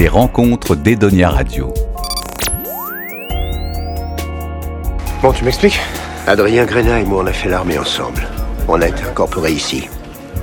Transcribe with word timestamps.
les 0.00 0.08
rencontres 0.08 0.76
d'Edonia 0.76 1.28
Radio. 1.28 1.74
Bon, 5.20 5.30
tu 5.30 5.44
m'expliques 5.44 5.78
Adrien 6.26 6.64
Grenat 6.64 7.00
et 7.00 7.04
moi, 7.04 7.22
on 7.22 7.26
a 7.26 7.34
fait 7.34 7.50
l'armée 7.50 7.76
ensemble. 7.78 8.26
On 8.66 8.80
a 8.80 8.88
été 8.88 9.02
incorporés 9.02 9.52
ici, 9.52 9.90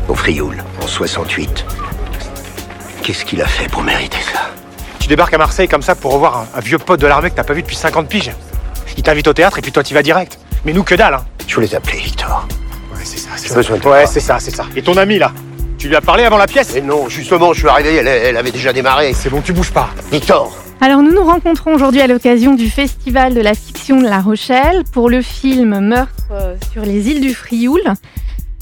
au 0.10 0.14
Frioul, 0.14 0.64
en 0.84 0.86
68. 0.86 1.66
Qu'est-ce 3.02 3.26
qu'il 3.26 3.42
a 3.42 3.48
fait 3.48 3.68
pour 3.68 3.82
mériter 3.82 4.20
ça? 4.32 4.42
Tu 5.00 5.08
débarques 5.08 5.34
à 5.34 5.40
Marseille 5.40 5.68
comme 5.68 5.82
ça 5.82 5.96
pour 5.96 6.14
revoir 6.14 6.38
un, 6.38 6.60
un 6.60 6.62
vieux 6.62 6.78
pote 6.78 7.02
de 7.02 7.08
l'armée 7.08 7.32
que 7.32 7.36
t'as 7.36 7.44
pas 7.44 7.54
vu 7.56 7.64
depuis 7.64 7.76
50 7.78 8.08
piges. 8.08 8.32
Il 8.96 9.02
t'invite 9.02 9.28
au 9.28 9.34
théâtre 9.34 9.58
et 9.58 9.64
puis 9.64 9.72
toi 9.72 9.82
tu 9.82 9.96
vas 9.96 10.04
direct. 10.04 10.38
Mais 10.66 10.74
nous 10.74 10.84
que 10.84 10.94
dalle, 10.94 11.16
hein 11.16 11.26
Je 11.48 11.56
voulais 11.56 11.68
t'appeler, 11.68 11.98
Victor. 11.98 12.48
Ouais, 12.94 13.00
c'est 13.04 13.18
ça, 13.18 13.30
c'est 13.36 13.48
J'ai 13.48 13.50
ça. 13.50 13.56
besoin 13.56 13.78
de 13.80 13.88
Ouais, 13.88 14.06
c'est 14.06 14.20
ça, 14.20 14.38
c'est 14.40 14.56
ça. 14.56 14.66
Et 14.76 14.84
ton 14.84 14.96
ami 14.98 15.18
là? 15.18 15.32
Tu 15.88 15.92
lui 15.92 15.96
as 15.96 16.02
parlé 16.02 16.26
avant 16.26 16.36
la 16.36 16.48
pièce 16.48 16.74
Mais 16.76 16.82
non, 16.82 17.08
justement, 17.08 17.54
je 17.54 17.60
suis 17.60 17.70
arrivé, 17.70 17.96
elle, 17.96 18.10
elle 18.10 18.36
avait 18.36 18.52
déjà 18.52 18.74
démarré. 18.74 19.14
C'est 19.14 19.30
bon, 19.30 19.40
tu 19.40 19.54
bouges 19.54 19.72
pas. 19.72 19.90
Victor 20.12 20.54
Alors 20.82 21.02
nous 21.02 21.14
nous 21.14 21.24
rencontrons 21.24 21.74
aujourd'hui 21.74 22.02
à 22.02 22.08
l'occasion 22.08 22.56
du 22.56 22.70
Festival 22.70 23.34
de 23.34 23.40
la 23.40 23.54
fiction 23.54 24.02
de 24.02 24.06
La 24.06 24.20
Rochelle 24.20 24.84
pour 24.92 25.10
le 25.10 25.22
film 25.22 25.80
Meurtre 25.80 26.12
euh, 26.32 26.58
sur 26.74 26.82
les 26.82 27.10
îles 27.10 27.22
du 27.22 27.34
Frioul. 27.34 27.80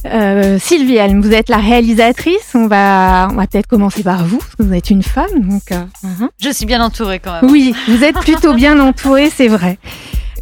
Euh, 0.05 0.59
Sylvie 0.59 0.97
Helm, 0.97 1.19
vous 1.19 1.33
êtes 1.33 1.49
la 1.49 1.57
réalisatrice. 1.57 2.51
On 2.53 2.67
va, 2.67 3.29
on 3.31 3.37
va 3.37 3.47
peut-être 3.47 3.65
commencer 3.65 4.03
par 4.03 4.23
vous, 4.23 4.37
parce 4.37 4.55
que 4.55 4.61
vous 4.61 4.75
êtes 4.75 4.91
une 4.91 5.01
femme. 5.01 5.49
Donc, 5.49 5.71
euh, 5.71 5.81
hein. 6.03 6.29
Je 6.39 6.51
suis 6.51 6.67
bien 6.67 6.79
entourée 6.79 7.17
quand 7.17 7.41
même. 7.41 7.49
Oui, 7.49 7.73
vous 7.87 8.03
êtes 8.03 8.19
plutôt 8.19 8.53
bien 8.53 8.79
entourée, 8.79 9.31
c'est 9.35 9.47
vrai. 9.47 9.79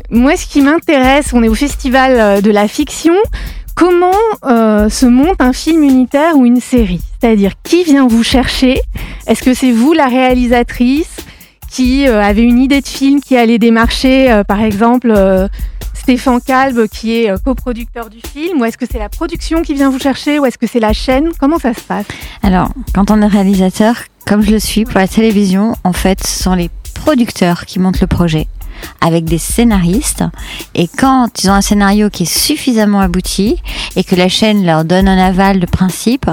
Moi, 0.10 0.36
ce 0.36 0.48
qui 0.48 0.62
m'intéresse, 0.62 1.32
on 1.32 1.44
est 1.44 1.48
au 1.48 1.56
Festival 1.56 2.20
euh, 2.20 2.42
de 2.42 2.52
la 2.52 2.68
fiction. 2.68 3.14
Comment 3.76 4.12
euh, 4.46 4.88
se 4.90 5.06
monte 5.06 5.42
un 5.42 5.54
film 5.54 5.84
unitaire 5.84 6.38
ou 6.38 6.46
une 6.46 6.60
série? 6.60 7.02
C'est-à-dire, 7.20 7.54
qui 7.64 7.84
vient 7.84 8.08
vous 8.08 8.24
chercher? 8.24 8.80
Est-ce 9.26 9.42
que 9.42 9.54
c'est 9.54 9.72
vous, 9.72 9.94
la 9.94 10.08
réalisatrice, 10.08 11.18
qui 11.72 12.08
euh, 12.08 12.22
avez 12.22 12.44
une 12.44 12.60
idée 12.60 12.82
de 12.82 12.88
film, 12.88 13.20
qui 13.20 13.36
allait 13.36 13.58
démarcher, 13.58 14.32
euh, 14.32 14.44
par 14.44 14.62
exemple, 14.62 15.12
euh, 15.16 15.48
Stéphane 15.94 16.40
Kalb, 16.40 16.88
qui 16.88 17.16
est 17.16 17.44
coproducteur 17.44 18.10
du 18.10 18.20
film? 18.20 18.62
Ou 18.62 18.66
est-ce 18.66 18.78
que 18.78 18.86
c'est 18.90 19.00
la 19.00 19.10
production 19.10 19.64
qui 19.64 19.74
vient 19.74 19.90
vous 19.90 20.00
chercher? 20.00 20.38
Ou 20.38 20.46
est-ce 20.46 20.58
que 20.58 20.68
c'est 20.68 20.80
la 20.80 20.94
chaîne? 20.94 21.30
Comment 21.40 21.58
ça 21.58 21.74
se 21.74 21.82
passe? 21.82 22.06
Alors, 22.44 22.70
quand 22.94 23.10
on 23.10 23.22
est 23.22 23.28
réalisateur, 23.28 23.96
comme 24.28 24.44
je 24.44 24.52
le 24.52 24.60
suis 24.60 24.86
pour 24.86 25.00
la 25.00 25.08
télévision, 25.08 25.76
en 25.84 25.94
fait, 25.94 26.22
ce 26.26 26.44
sont 26.44 26.54
les 26.54 26.70
producteurs 26.94 27.66
qui 27.66 27.80
montent 27.80 28.02
le 28.02 28.08
projet 28.08 28.48
avec 29.02 29.26
des 29.26 29.38
scénaristes 29.38 30.24
et 30.76 30.88
quand 30.88 31.44
ils 31.44 31.50
ont 31.50 31.54
un 31.54 31.62
scénario 31.62 32.10
qui 32.10 32.24
est 32.24 32.26
suffisamment 32.26 33.02
abouti 33.02 33.58
et 33.96 34.04
que 34.04 34.16
la 34.16 34.30
chaîne 34.30 34.66
leur 34.66 34.86
donne 34.86 35.08
un 35.08 35.18
aval 35.18 35.60
de 35.60 35.66
principe, 35.66 36.26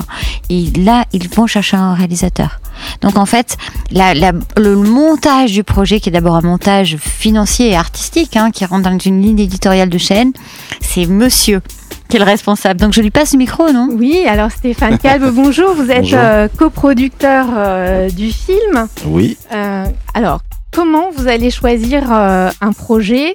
et 0.49 0.67
là 0.79 1.05
ils 1.13 1.29
vont 1.29 1.47
chercher 1.47 1.77
un 1.77 1.95
réalisateur. 1.95 2.61
Donc 3.03 3.19
en 3.19 3.27
fait, 3.27 3.57
la- 3.91 4.15
la- 4.15 4.33
le 4.57 4.77
montage 4.77 5.53
du 5.53 5.65
projet, 5.65 6.01
qui 6.01 6.09
est 6.09 6.13
d'abord 6.13 6.37
un 6.37 6.41
montage 6.41 6.97
financier 6.99 7.71
et 7.71 7.77
artistique, 7.77 8.37
hein, 8.37 8.51
qui 8.51 8.65
rentre 8.65 8.89
dans 8.91 8.99
une 8.99 9.21
ligne 9.23 9.39
éditoriale 9.41 9.91
de 9.91 9.99
chaîne, 9.99 10.33
c'est 10.81 11.07
monsieur 11.07 11.61
qui 12.09 12.17
est 12.17 12.21
le 12.21 12.25
responsable. 12.25 12.81
Donc 12.81 12.93
je 12.93 13.01
lui 13.03 13.11
passe 13.11 13.33
le 13.33 13.39
micro, 13.39 13.71
non? 13.71 13.89
Oui, 13.93 14.25
alors 14.27 14.51
Stéphane 14.51 14.99
Kalb, 14.99 15.31
bonjour. 15.33 15.75
Vous 15.75 15.91
êtes 15.91 16.01
Bonjour. 16.03 16.19
euh, 16.21 16.49
coproducteur 16.57 17.47
euh, 17.57 18.09
du 18.11 18.33
film. 18.33 18.89
Oui, 19.07 19.37
Euh, 19.55 19.85
alors, 20.15 20.41
comment 20.71 21.11
vous 21.11 21.29
allez 21.29 21.51
choisir 21.51 22.13
euh, 22.13 22.51
un 22.61 22.73
projet 22.73 23.35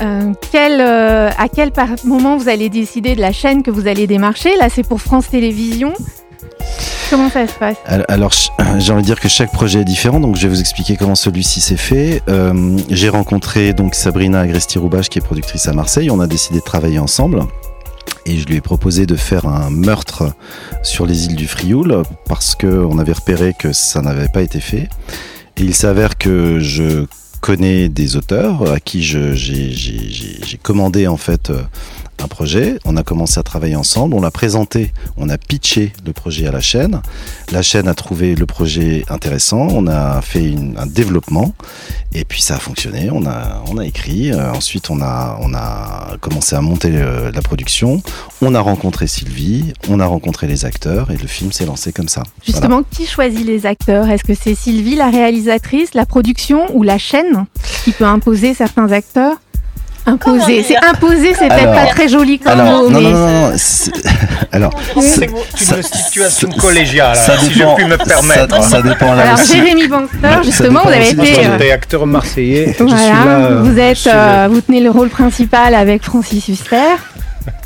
Euh, 0.00 0.32
euh, 0.54 1.30
À 1.38 1.48
quel 1.48 1.72
moment 2.04 2.36
vous 2.36 2.48
allez 2.50 2.68
décider 2.68 3.14
de 3.14 3.20
la 3.20 3.32
chaîne 3.32 3.62
que 3.62 3.70
vous 3.70 3.86
allez 3.86 4.06
démarcher? 4.06 4.54
Là, 4.58 4.68
c'est 4.68 4.86
pour 4.86 5.00
France 5.00 5.28
Télévisions. 5.30 5.94
Comment 7.08 7.30
ça 7.30 7.46
se 7.46 7.52
passe? 7.54 7.76
Al- 7.86 8.04
alors 8.08 8.32
j'ai 8.78 8.92
envie 8.92 9.02
de 9.02 9.06
dire 9.06 9.20
que 9.20 9.28
chaque 9.28 9.52
projet 9.52 9.80
est 9.80 9.84
différent, 9.84 10.20
donc 10.20 10.36
je 10.36 10.42
vais 10.42 10.48
vous 10.48 10.60
expliquer 10.60 10.96
comment 10.96 11.14
celui-ci 11.14 11.60
s'est 11.60 11.76
fait. 11.78 12.20
J'ai 12.90 13.08
rencontré 13.08 13.72
donc 13.72 13.94
Sabrina 13.94 14.40
Agresti-Roubache 14.40 15.08
qui 15.08 15.18
est 15.18 15.22
productrice 15.22 15.66
à 15.68 15.72
Marseille, 15.72 16.10
on 16.10 16.20
a 16.20 16.26
décidé 16.26 16.58
de 16.58 16.64
travailler 16.64 16.98
ensemble. 16.98 17.40
Et 18.26 18.36
je 18.38 18.46
lui 18.46 18.56
ai 18.56 18.60
proposé 18.60 19.06
de 19.06 19.14
faire 19.14 19.46
un 19.46 19.70
meurtre 19.70 20.24
sur 20.82 21.06
les 21.06 21.26
îles 21.26 21.36
du 21.36 21.46
Frioul 21.46 22.02
parce 22.28 22.54
qu'on 22.56 22.98
avait 22.98 23.12
repéré 23.12 23.54
que 23.58 23.72
ça 23.72 24.02
n'avait 24.02 24.28
pas 24.28 24.42
été 24.42 24.58
fait. 24.60 24.88
Il 25.58 25.74
s'avère 25.74 26.18
que 26.18 26.60
je 26.60 27.06
connais 27.40 27.88
des 27.88 28.16
auteurs 28.16 28.70
à 28.70 28.78
qui 28.78 29.02
j'ai 29.02 30.58
commandé 30.62 31.06
en 31.06 31.16
fait 31.16 31.50
euh, 31.50 31.62
un 32.22 32.28
projet. 32.28 32.78
On 32.84 32.96
a 32.96 33.02
commencé 33.02 33.38
à 33.38 33.42
travailler 33.42 33.76
ensemble, 33.76 34.14
on 34.14 34.20
l'a 34.20 34.30
présenté, 34.30 34.92
on 35.16 35.28
a 35.28 35.38
pitché 35.38 35.92
le 36.04 36.12
projet 36.12 36.46
à 36.46 36.52
la 36.52 36.60
chaîne. 36.60 37.00
La 37.52 37.62
chaîne 37.62 37.88
a 37.88 37.94
trouvé 37.94 38.34
le 38.34 38.46
projet 38.46 39.04
intéressant, 39.08 39.68
on 39.70 39.86
a 39.86 40.20
fait 40.22 40.44
une- 40.44 40.76
un 40.78 40.86
développement 40.86 41.54
et 42.12 42.24
puis 42.24 42.40
ça 42.42 42.56
a 42.56 42.58
fonctionné. 42.58 43.10
On 43.12 43.26
a, 43.26 43.62
on 43.68 43.78
a 43.78 43.84
écrit, 43.84 44.32
euh, 44.32 44.52
ensuite 44.52 44.90
on 44.90 45.00
a, 45.02 45.38
on 45.40 45.52
a 45.54 46.16
commencé 46.20 46.56
à 46.56 46.60
monter 46.60 46.90
euh, 46.92 47.30
la 47.32 47.42
production. 47.42 48.02
On 48.42 48.54
a 48.54 48.60
rencontré 48.60 49.06
Sylvie, 49.06 49.72
on 49.88 50.00
a 50.00 50.06
rencontré 50.06 50.46
les 50.46 50.64
acteurs 50.64 51.10
et 51.10 51.16
le 51.16 51.26
film 51.28 51.52
s'est 51.52 51.66
lancé 51.66 51.92
comme 51.92 52.08
ça. 52.08 52.22
Justement, 52.44 52.82
qui 52.90 53.06
choisit 53.06 53.44
les 53.46 53.66
acteurs? 53.66 54.08
Est-ce 54.08 54.24
que 54.24 54.34
c'est 54.34 54.54
Sylvie, 54.54 54.94
la 54.96 55.10
réalisatrice, 55.10 55.94
la 55.94 56.06
production 56.06 56.66
ou 56.74 56.82
la 56.82 56.98
chaîne 56.98 57.46
qui 57.84 57.92
peut 57.92 58.04
imposer 58.06 58.54
certains 58.54 58.90
acteurs? 58.92 59.36
Imposer, 60.06 60.62
c'est 60.62 60.76
imposer, 60.76 61.34
c'est 61.36 61.48
peut-être 61.48 61.72
pas 61.74 61.86
très 61.86 62.08
joli 62.08 62.38
comme 62.38 62.52
Alors, 62.60 62.82
mot, 62.84 62.90
non, 62.90 63.00
mais 63.00 63.10
non, 63.10 63.26
non, 63.26 63.50
non, 63.50 63.52
c'est- 63.56 63.90
alors, 64.52 64.72
c'est- 65.00 65.26
une 65.26 65.82
situation 65.82 66.48
collégiale, 66.50 67.16
ça 67.16 67.36
si 67.38 67.50
je 67.52 67.58
dépend- 67.58 67.74
puis 67.74 67.84
me 67.86 67.96
permettre. 67.96 68.62
Ça, 68.62 68.70
ça 68.70 68.82
dépend 68.82 69.14
là 69.14 69.22
Alors 69.22 69.34
aussi. 69.40 69.56
Jérémy 69.56 69.88
Banster, 69.88 70.42
justement, 70.44 70.82
vous 70.84 70.88
avez 70.90 71.10
été, 71.10 71.44
euh, 71.46 71.74
acteur 71.74 72.06
marseillais. 72.06 72.66
Je 72.68 72.72
suis 72.74 72.84
voilà, 72.84 73.24
là, 73.24 73.36
euh, 73.46 73.62
vous 73.62 73.74
je 73.74 73.80
êtes, 73.80 73.96
suis, 73.96 74.10
euh, 74.12 74.48
vous 74.50 74.60
tenez 74.60 74.80
le 74.80 74.90
rôle 74.90 75.08
principal 75.08 75.74
avec 75.74 76.04
Francis 76.04 76.46
Huster. 76.48 76.76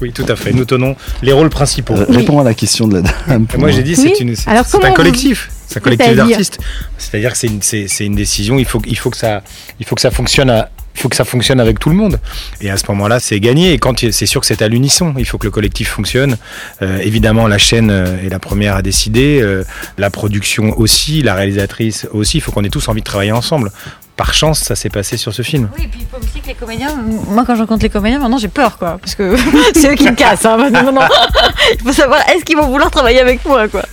Oui, 0.00 0.12
tout 0.12 0.24
à 0.28 0.36
fait. 0.36 0.52
Nous 0.52 0.64
tenons 0.64 0.94
les 1.22 1.32
rôles 1.32 1.48
principaux. 1.50 1.94
Euh, 1.94 2.06
Réponds 2.08 2.40
à 2.40 2.44
la 2.44 2.54
question 2.54 2.86
de 2.88 2.96
la 2.96 3.02
dame. 3.28 3.46
moi, 3.58 3.70
j'ai 3.70 3.82
dit, 3.82 3.94
Oui. 3.98 4.12
c'est 4.16 4.22
une, 4.22 4.34
c'est, 4.36 4.48
Alors, 4.50 4.64
c'est 4.64 4.72
comment 4.72 4.86
un 4.86 4.90
vous- 4.90 4.94
collectif. 4.96 5.50
C'est 5.68 5.78
un 5.78 5.80
collectif 5.80 6.14
d'artistes. 6.16 6.58
C'est-à-dire 6.98 7.32
que 7.32 7.38
c'est 7.38 7.46
une, 7.46 7.62
c'est, 7.62 7.86
c'est 7.88 8.04
une 8.06 8.14
décision. 8.16 8.58
Il 8.58 8.64
faut, 8.64 8.80
il 8.86 8.98
faut 8.98 9.10
que 9.10 9.16
ça, 9.16 9.42
il 9.78 9.86
faut 9.86 9.94
que 9.94 10.00
ça 10.00 10.10
fonctionne. 10.10 10.50
À, 10.50 10.68
il 11.00 11.02
faut 11.02 11.08
que 11.08 11.16
ça 11.16 11.24
fonctionne 11.24 11.60
avec 11.60 11.78
tout 11.78 11.88
le 11.88 11.94
monde. 11.96 12.20
Et 12.60 12.70
à 12.70 12.76
ce 12.76 12.84
moment-là, 12.90 13.20
c'est 13.20 13.40
gagné. 13.40 13.72
Et 13.72 13.78
quand 13.78 13.98
c'est 14.10 14.26
sûr 14.26 14.38
que 14.42 14.46
c'est 14.46 14.60
à 14.60 14.68
l'unisson, 14.68 15.14
il 15.16 15.24
faut 15.24 15.38
que 15.38 15.46
le 15.46 15.50
collectif 15.50 15.88
fonctionne. 15.88 16.36
Euh, 16.82 16.98
évidemment, 16.98 17.48
la 17.48 17.56
chaîne 17.56 17.90
euh, 17.90 18.22
est 18.22 18.28
la 18.28 18.38
première 18.38 18.76
à 18.76 18.82
décider. 18.82 19.40
euh, 19.40 19.64
la 19.96 20.10
production 20.10 20.78
aussi, 20.78 21.22
la 21.22 21.34
réalisatrice 21.34 22.06
aussi. 22.12 22.36
Il 22.36 22.40
faut 22.42 22.52
qu'on 22.52 22.64
ait 22.64 22.68
tous 22.68 22.86
envie 22.88 23.00
de 23.00 23.06
travailler 23.06 23.32
ensemble. 23.32 23.72
Par 24.18 24.34
chance, 24.34 24.58
ça 24.60 24.76
s'est 24.76 24.90
passé 24.90 25.16
sur 25.16 25.32
ce 25.32 25.40
film. 25.40 25.70
Oui, 25.78 25.84
et 25.84 25.88
puis 25.88 26.00
il 26.02 26.06
faut 26.06 26.22
aussi 26.22 26.38
que 26.42 26.48
les 26.48 26.54
comédiens. 26.54 26.94
Moi, 27.30 27.44
quand 27.46 27.54
je 27.54 27.60
rencontre 27.60 27.82
les 27.82 27.88
comédiens, 27.88 28.18
maintenant 28.18 28.36
j'ai 28.36 28.48
peur, 28.48 28.76
quoi. 28.76 28.98
Parce 29.00 29.14
que 29.14 29.34
c'est 29.74 29.92
eux 29.92 29.94
qui 29.94 30.04
me 30.04 30.14
cassent. 30.14 30.44
Hein, 30.44 30.58
maintenant, 30.58 30.92
il 31.72 31.80
faut 31.82 31.94
savoir, 31.94 32.20
est-ce 32.28 32.44
qu'ils 32.44 32.58
vont 32.58 32.68
vouloir 32.68 32.90
travailler 32.90 33.20
avec 33.20 33.42
moi, 33.46 33.68
quoi? 33.68 33.84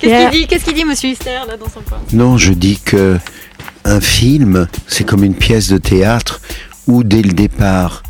Qu'est-ce 0.00 0.10
Yeah. 0.12 0.30
qu'il 0.30 0.40
dit? 0.40 0.46
Qu'est-ce 0.48 0.64
qu'il 0.64 0.74
dit, 0.74 0.84
monsieur 0.84 1.10
Huster, 1.10 1.30
là, 1.46 1.56
dans 1.56 1.66
son 1.68 1.80
coin? 1.82 1.98
Non, 2.12 2.36
je 2.38 2.52
dis 2.52 2.80
que 2.84 3.18
un 3.84 4.00
film, 4.00 4.66
c'est 4.86 5.04
comme 5.04 5.24
une 5.24 5.34
pièce 5.34 5.68
de 5.68 5.78
théâtre 5.78 6.40
où 6.86 7.04
dès 7.04 7.22
le 7.22 7.32
départ, 7.32 8.02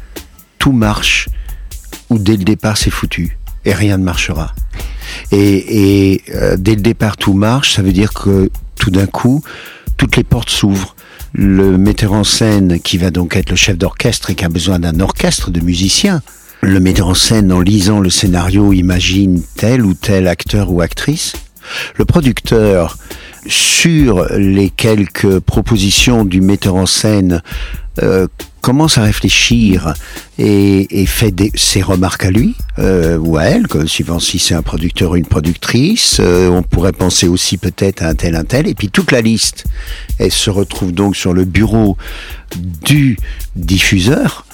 tout 0.58 0.72
marche, 0.72 1.28
où 2.08 2.19
dès 2.19 2.36
le 2.36 2.44
départ, 2.44 2.76
c'est 2.76 2.91
foutu 2.91 3.38
et 3.64 3.75
rien 3.75 3.98
ne 3.98 4.04
marchera. 4.04 4.54
Et, 5.32 6.22
euh, 6.34 6.56
dès 6.59 6.75
le 6.75 6.80
départ, 6.80 7.16
tout 7.16 7.34
marche, 7.34 7.75
ça 7.75 7.82
veut 7.82 7.92
dire 7.92 8.12
que 8.12 8.50
tout 8.76 8.91
d'un 8.91 9.06
coup, 9.06 9.42
toutes 9.97 10.16
les 10.16 10.25
portes 10.25 10.50
s'ouvrent. 10.50 10.94
Le 11.32 11.78
metteur 11.78 12.12
en 12.12 12.25
scène, 12.25 12.80
qui 12.80 12.98
va 12.98 13.10
donc 13.10 13.36
être 13.36 13.50
le 13.50 13.56
chef 13.56 13.78
d'orchestre 13.78 14.30
et 14.30 14.34
qui 14.34 14.44
a 14.44 14.48
besoin 14.48 14.78
d'un 14.78 14.98
orchestre 14.98 15.50
de 15.50 15.60
musiciens, 15.60 16.22
le 16.62 16.80
metteur 16.80 17.09
en 17.09 17.14
scène, 17.14 17.53
en 17.53 17.60
lisant 17.60 18.00
le 18.00 18.10
scénario, 18.10 18.72
imagine 18.72 19.42
tel 19.56 19.84
ou 19.84 19.94
tel 19.94 20.26
acteur 20.26 20.72
ou 20.72 20.80
actrice. 20.80 21.34
Le 21.97 22.05
producteur, 22.05 22.97
sur 23.47 24.27
les 24.37 24.71
quelques 24.71 25.41
propositions 25.41 26.25
du 26.25 26.41
metteur 26.41 26.75
en 26.75 26.87
scène, 26.87 27.43
euh, 28.03 28.28
commence 28.61 28.99
à 28.99 29.03
réfléchir 29.03 29.95
et, 30.39 31.07
fait 31.07 31.34
ses 31.55 31.81
remarques 31.81 32.25
à 32.27 32.31
lui 32.31 32.55
euh, 32.78 33.17
ou 33.17 33.39
à 33.39 33.45
elle, 33.45 33.67
suivant 33.87 34.21
si 34.21 34.39
c'est 34.39 34.55
un 34.55 34.63
producteur 34.63 35.13
ou 35.13 35.17
une 35.17 35.27
productrice. 35.27 36.19
Euh, 36.21 36.49
on 36.49 36.63
pourrait 36.63 36.93
penser 36.93 37.27
aussi 37.27 37.57
peut-être 37.57 38.03
à 38.03 38.09
un 38.09 38.15
tel, 38.15 38.37
un 38.37 38.45
tel. 38.45 38.69
Et 38.69 38.75
puis 38.75 38.91
toute 38.91 39.13
la 39.13 39.22
liste, 39.22 39.65
elle 40.19 40.31
se 40.31 40.51
retrouve 40.51 40.93
donc 40.93 41.17
sur 41.17 41.33
le 41.33 41.45
bureau 41.45 41.97
du 42.55 43.17
diffuseur 43.57 44.45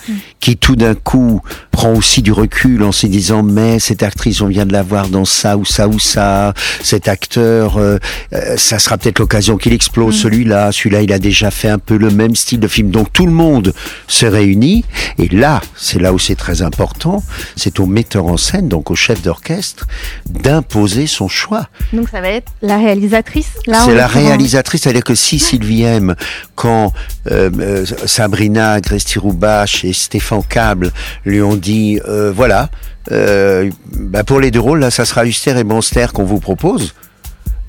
qui 0.41 0.57
tout 0.57 0.77
d'un 0.77 0.95
coup 0.95 1.41
prend 1.71 1.93
aussi 1.93 2.23
du 2.23 2.33
recul 2.33 2.83
en 2.83 2.93
se 2.93 3.07
disant 3.07 3.43
mais 3.43 3.79
cette 3.79 4.03
actrice 4.03 4.41
on 4.41 4.47
vient 4.47 4.67
de 4.67 4.73
la 4.73 4.83
voir 4.83 5.09
dans 5.09 5.25
ça 5.25 5.57
ou 5.57 5.65
ça 5.65 5.89
ou 5.89 5.99
ça, 5.99 6.55
cet 6.83 7.09
acteur 7.09 7.77
euh, 7.77 7.99
euh, 8.33 8.57
ça 8.57 8.79
sera 8.79 8.99
peut-être 8.99 9.19
l'occasion 9.19 9.57
qu'il 9.57 9.73
explose 9.73 10.17
celui-là, 10.17 10.73
celui-là 10.73 11.03
il 11.03 11.13
a 11.13 11.19
déjà 11.19 11.51
fait 11.51 11.69
un 11.69 11.79
peu 11.79 11.97
le 11.97 12.11
même 12.11 12.35
style 12.35 12.61
de 12.61 12.69
film. 12.69 12.91
Donc 12.91 13.13
tout 13.13 13.27
le 13.27 13.33
monde 13.33 13.73
se 14.09 14.27
réunit. 14.27 14.85
Et 15.19 15.29
là 15.29 15.61
c'est 15.77 16.01
là 16.01 16.13
où 16.13 16.19
c'est 16.19 16.37
très 16.37 16.63
important, 16.63 17.23
c'est 17.57 17.81
au 17.81 17.87
metteur 17.87 18.27
en 18.27 18.37
scène 18.37 18.69
donc 18.69 18.91
au 18.91 18.95
chef 18.95 19.23
d'orchestre 19.23 19.87
d'imposer 20.29 21.07
son 21.07 21.29
choix. 21.29 21.69
Donc 21.93 22.09
ça 22.09 22.21
va 22.21 22.29
être 22.29 22.53
la 22.63 22.79
réalisatrice. 22.79 23.53
là, 23.67 23.83
C'est 23.85 23.95
la 23.95 24.07
réalisatrice, 24.07 24.83
c'est-à-dire 24.83 25.05
que 25.05 25.15
si 25.15 25.39
Sylvie 25.39 25.83
M, 25.83 26.15
quand 26.55 26.93
euh, 27.31 27.51
euh, 27.59 27.85
Sabrina 28.07 28.73
Agresti-Roubache 28.73 29.85
et 29.85 29.93
Stéphane 29.97 30.43
Cable 30.49 30.93
lui 31.25 31.43
ont 31.43 31.57
dit, 31.57 32.01
euh, 32.07 32.33
voilà, 32.33 32.71
euh, 33.13 33.71
bah, 33.93 34.25
pour 34.25 34.41
les 34.41 34.51
deux 34.51 34.61
rôles, 34.61 34.81
là, 34.81 34.91
ça 34.91 35.05
sera 35.05 35.27
Huster 35.27 35.59
et 35.59 35.65
Monster 35.65 36.07
qu'on 36.13 36.25
vous 36.25 36.41
propose. 36.41 36.95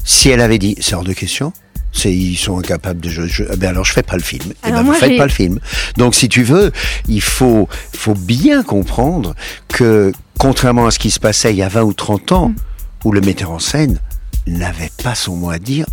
Si 0.03 0.29
elle 0.29 0.41
avait 0.41 0.59
dit, 0.59 0.75
c'est 0.79 0.95
hors 0.95 1.03
de 1.03 1.13
question. 1.13 1.53
Ils 2.05 2.37
sont 2.37 2.59
incapables 2.59 2.99
de 2.99 3.09
jouer. 3.09 3.27
Je, 3.27 3.43
eh 3.51 3.55
ben 3.57 3.69
alors 3.69 3.83
je 3.83 3.91
fais 3.91 4.03
pas 4.03 4.15
le 4.17 4.21
film. 4.21 4.53
Eh 4.63 4.67
Alors 4.67 4.83
ben 4.83 4.91
vous 4.91 4.93
faites 4.93 5.17
pas 5.17 5.25
le 5.25 5.31
film. 5.31 5.59
Donc 5.97 6.13
si 6.13 6.29
tu 6.29 6.43
veux, 6.43 6.71
il 7.07 7.21
faut, 7.21 7.67
faut 7.93 8.13
bien 8.13 8.61
comprendre 8.61 9.35
que 9.67 10.11
contrairement 10.37 10.85
à 10.85 10.91
ce 10.91 10.99
qui 10.99 11.09
se 11.09 11.19
passait 11.19 11.51
il 11.51 11.57
y 11.57 11.63
a 11.63 11.69
20 11.69 11.81
ou 11.81 11.93
30 11.93 12.31
ans, 12.33 12.53
où 13.03 13.11
le 13.11 13.21
metteur 13.21 13.51
en 13.51 13.59
scène 13.59 13.99
n'avait 14.45 14.91
pas 15.03 15.15
son 15.15 15.35
mot 15.35 15.49
à 15.49 15.59
dire 15.59 15.87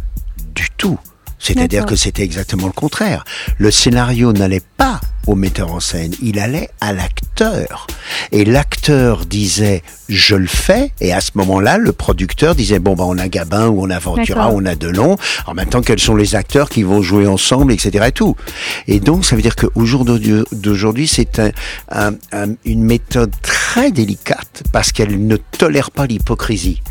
du 0.54 0.69
tout. 0.76 0.98
C'est-à-dire 1.44 1.82
que 1.87 1.96
c'était 1.96 2.23
exactement 2.23 2.67
le 2.67 2.73
contraire. 2.73 3.25
Le 3.58 3.70
scénario 3.70 4.32
n'allait 4.32 4.62
pas 4.76 5.00
au 5.26 5.35
metteur 5.35 5.73
en 5.73 5.81
scène, 5.81 6.12
il 6.23 6.38
allait 6.38 6.69
à 6.81 6.93
l'acteur. 6.93 7.87
Et 8.32 8.44
l'acteur 8.44 9.25
disait 9.26 9.82
je 10.08 10.35
le 10.37 10.46
fais, 10.46 10.93
et 11.00 11.12
à 11.14 11.20
ce 11.23 11.31
moment-là, 11.35 11.79
le 11.79 11.93
producteur 11.93 12.55
disait 12.55 12.79
bon 12.79 12.94
bah 12.94 13.05
on 13.06 13.17
a 13.19 13.29
Gabin 13.29 13.69
ou 13.69 13.82
on 13.82 13.91
a 13.91 13.99
Ventura, 13.99 14.50
on 14.55 14.64
a 14.67 14.75
Delon. 14.75 15.17
En 15.46 15.55
même 15.55 15.69
temps, 15.70 15.81
quels 15.81 15.99
sont 16.00 16.14
les 16.17 16.35
acteurs 16.35 16.69
qui 16.69 16.82
vont 16.82 17.00
jouer 17.02 17.26
ensemble, 17.26 17.73
etc. 17.73 18.05
Et 18.08 18.12
tout. 18.12 18.37
Et 18.87 19.00
donc 19.00 19.25
ça 19.25 19.35
veut 19.37 19.43
dire 19.43 19.56
qu'au 19.56 19.85
jour 19.87 20.05
d'aujourd'hui- 20.05 20.44
d'aujourd'hui, 20.52 21.08
c'est 21.08 21.38
un- 21.38 21.52
un- 21.91 22.14
un- 22.32 22.55
une 22.64 22.82
méthode 22.85 23.32
très 23.43 23.91
délicate 23.93 24.62
parce 24.73 24.93
qu'elle 24.93 25.26
ne 25.26 25.37
tolère 25.37 25.91
pas 25.91 26.06
l'hypocrisie. 26.06 26.82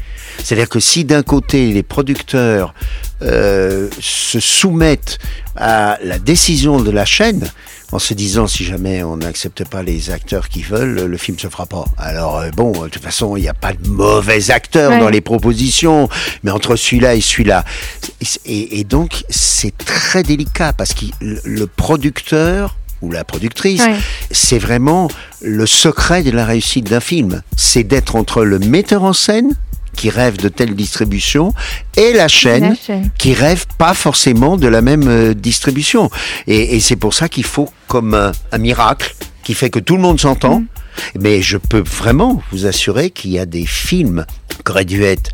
C'est-à-dire 0.42 0.70
que 0.70 0.80
si 0.80 1.04
d'un 1.06 1.24
côté 1.24 1.72
les 1.74 1.84
producteurs 1.84 2.74
euh, 3.22 3.90
se 4.00 4.40
soumettent 4.40 5.18
à 5.56 5.98
la 6.04 6.20
décision 6.20 6.82
de 6.82 6.92
la 6.92 7.06
chaîne 7.06 7.50
en 7.92 8.00
se 8.00 8.14
disant 8.16 8.48
si 8.48 8.64
jamais 8.66 9.04
on 9.04 9.18
n'accepte 9.18 9.66
pas 9.66 9.84
les 9.84 10.10
acteurs 10.10 10.50
qui 10.50 10.64
veulent, 10.64 11.06
le 11.06 11.18
film 11.18 11.38
se 11.38 11.48
fera 11.48 11.68
pas. 11.68 11.86
Alors 11.98 12.40
euh, 12.40 12.50
bon, 12.50 12.72
de 12.72 12.88
toute 12.90 13.04
façon, 13.04 13.38
il 13.38 13.42
n'y 13.42 13.48
a 13.50 13.54
pas 13.54 13.74
de 13.74 13.88
mauvais 13.88 14.50
acteurs 14.50 14.92
Ouais. 14.92 15.00
dans 15.00 15.10
les 15.10 15.22
propositions, 15.22 16.10
mais 16.44 16.50
entre 16.52 16.76
celui-là 16.76 17.14
et 17.16 17.22
celui-là, 17.22 17.64
et, 18.46 18.80
et 18.80 18.84
donc 18.84 19.24
c'est 19.30 19.78
très 19.78 20.24
délicat 20.24 20.74
parce 20.74 20.94
que 20.94 21.06
le- 21.22 21.40
le 21.44 21.68
producteur 21.68 22.76
ou 23.04 23.12
la 23.12 23.24
productrice, 23.24 23.82
Ouais. 23.82 23.96
c'est 24.32 24.58
vraiment 24.60 25.08
le 25.42 25.66
secret 25.68 26.24
de 26.24 26.32
la 26.32 26.46
réussite 26.46 26.90
d'un 26.90 27.00
film. 27.02 27.42
C'est 27.58 27.84
d'être 27.84 28.16
entre 28.16 28.44
le 28.44 28.58
metteur 28.60 29.04
en 29.04 29.14
scène 29.14 29.52
qui 29.96 30.10
rêve 30.10 30.38
de 30.38 30.50
telle 30.50 30.76
distribution 30.76 31.54
et 31.98 32.14
la 32.14 32.28
chaîne, 32.28 32.70
La 32.70 32.76
chaîne. 32.76 33.10
qui 33.18 33.34
rêve 33.34 33.66
pas 33.78 33.94
forcément 33.94 34.58
de 34.58 34.68
la 34.68 34.82
même 34.82 35.08
euh, 35.08 35.34
distribution. 35.34 36.10
Et, 36.48 36.76
et 36.76 36.80
c'est 36.80 36.96
pour 36.96 37.14
ça 37.14 37.30
qu'il 37.30 37.46
faut 37.46 37.70
comme 37.88 38.14
un, 38.14 38.32
un 38.52 38.58
miracle 38.58 39.16
qui 39.44 39.54
fait 39.54 39.70
que 39.70 39.80
tout 39.80 39.96
le 39.96 40.02
monde 40.02 40.20
s'entend. 40.20 40.60
Mm. 40.62 40.66
Mais 41.20 41.42
je 41.42 41.58
peux 41.58 41.82
vraiment 41.86 42.42
vous 42.52 42.66
assurer 42.68 43.10
qu'il 43.10 43.32
y 43.32 43.40
a 43.40 43.46
des 43.48 43.66
films 43.66 44.26
qui 44.64 44.72
auraient 44.72 44.86
dû 44.86 45.04
être 45.04 45.32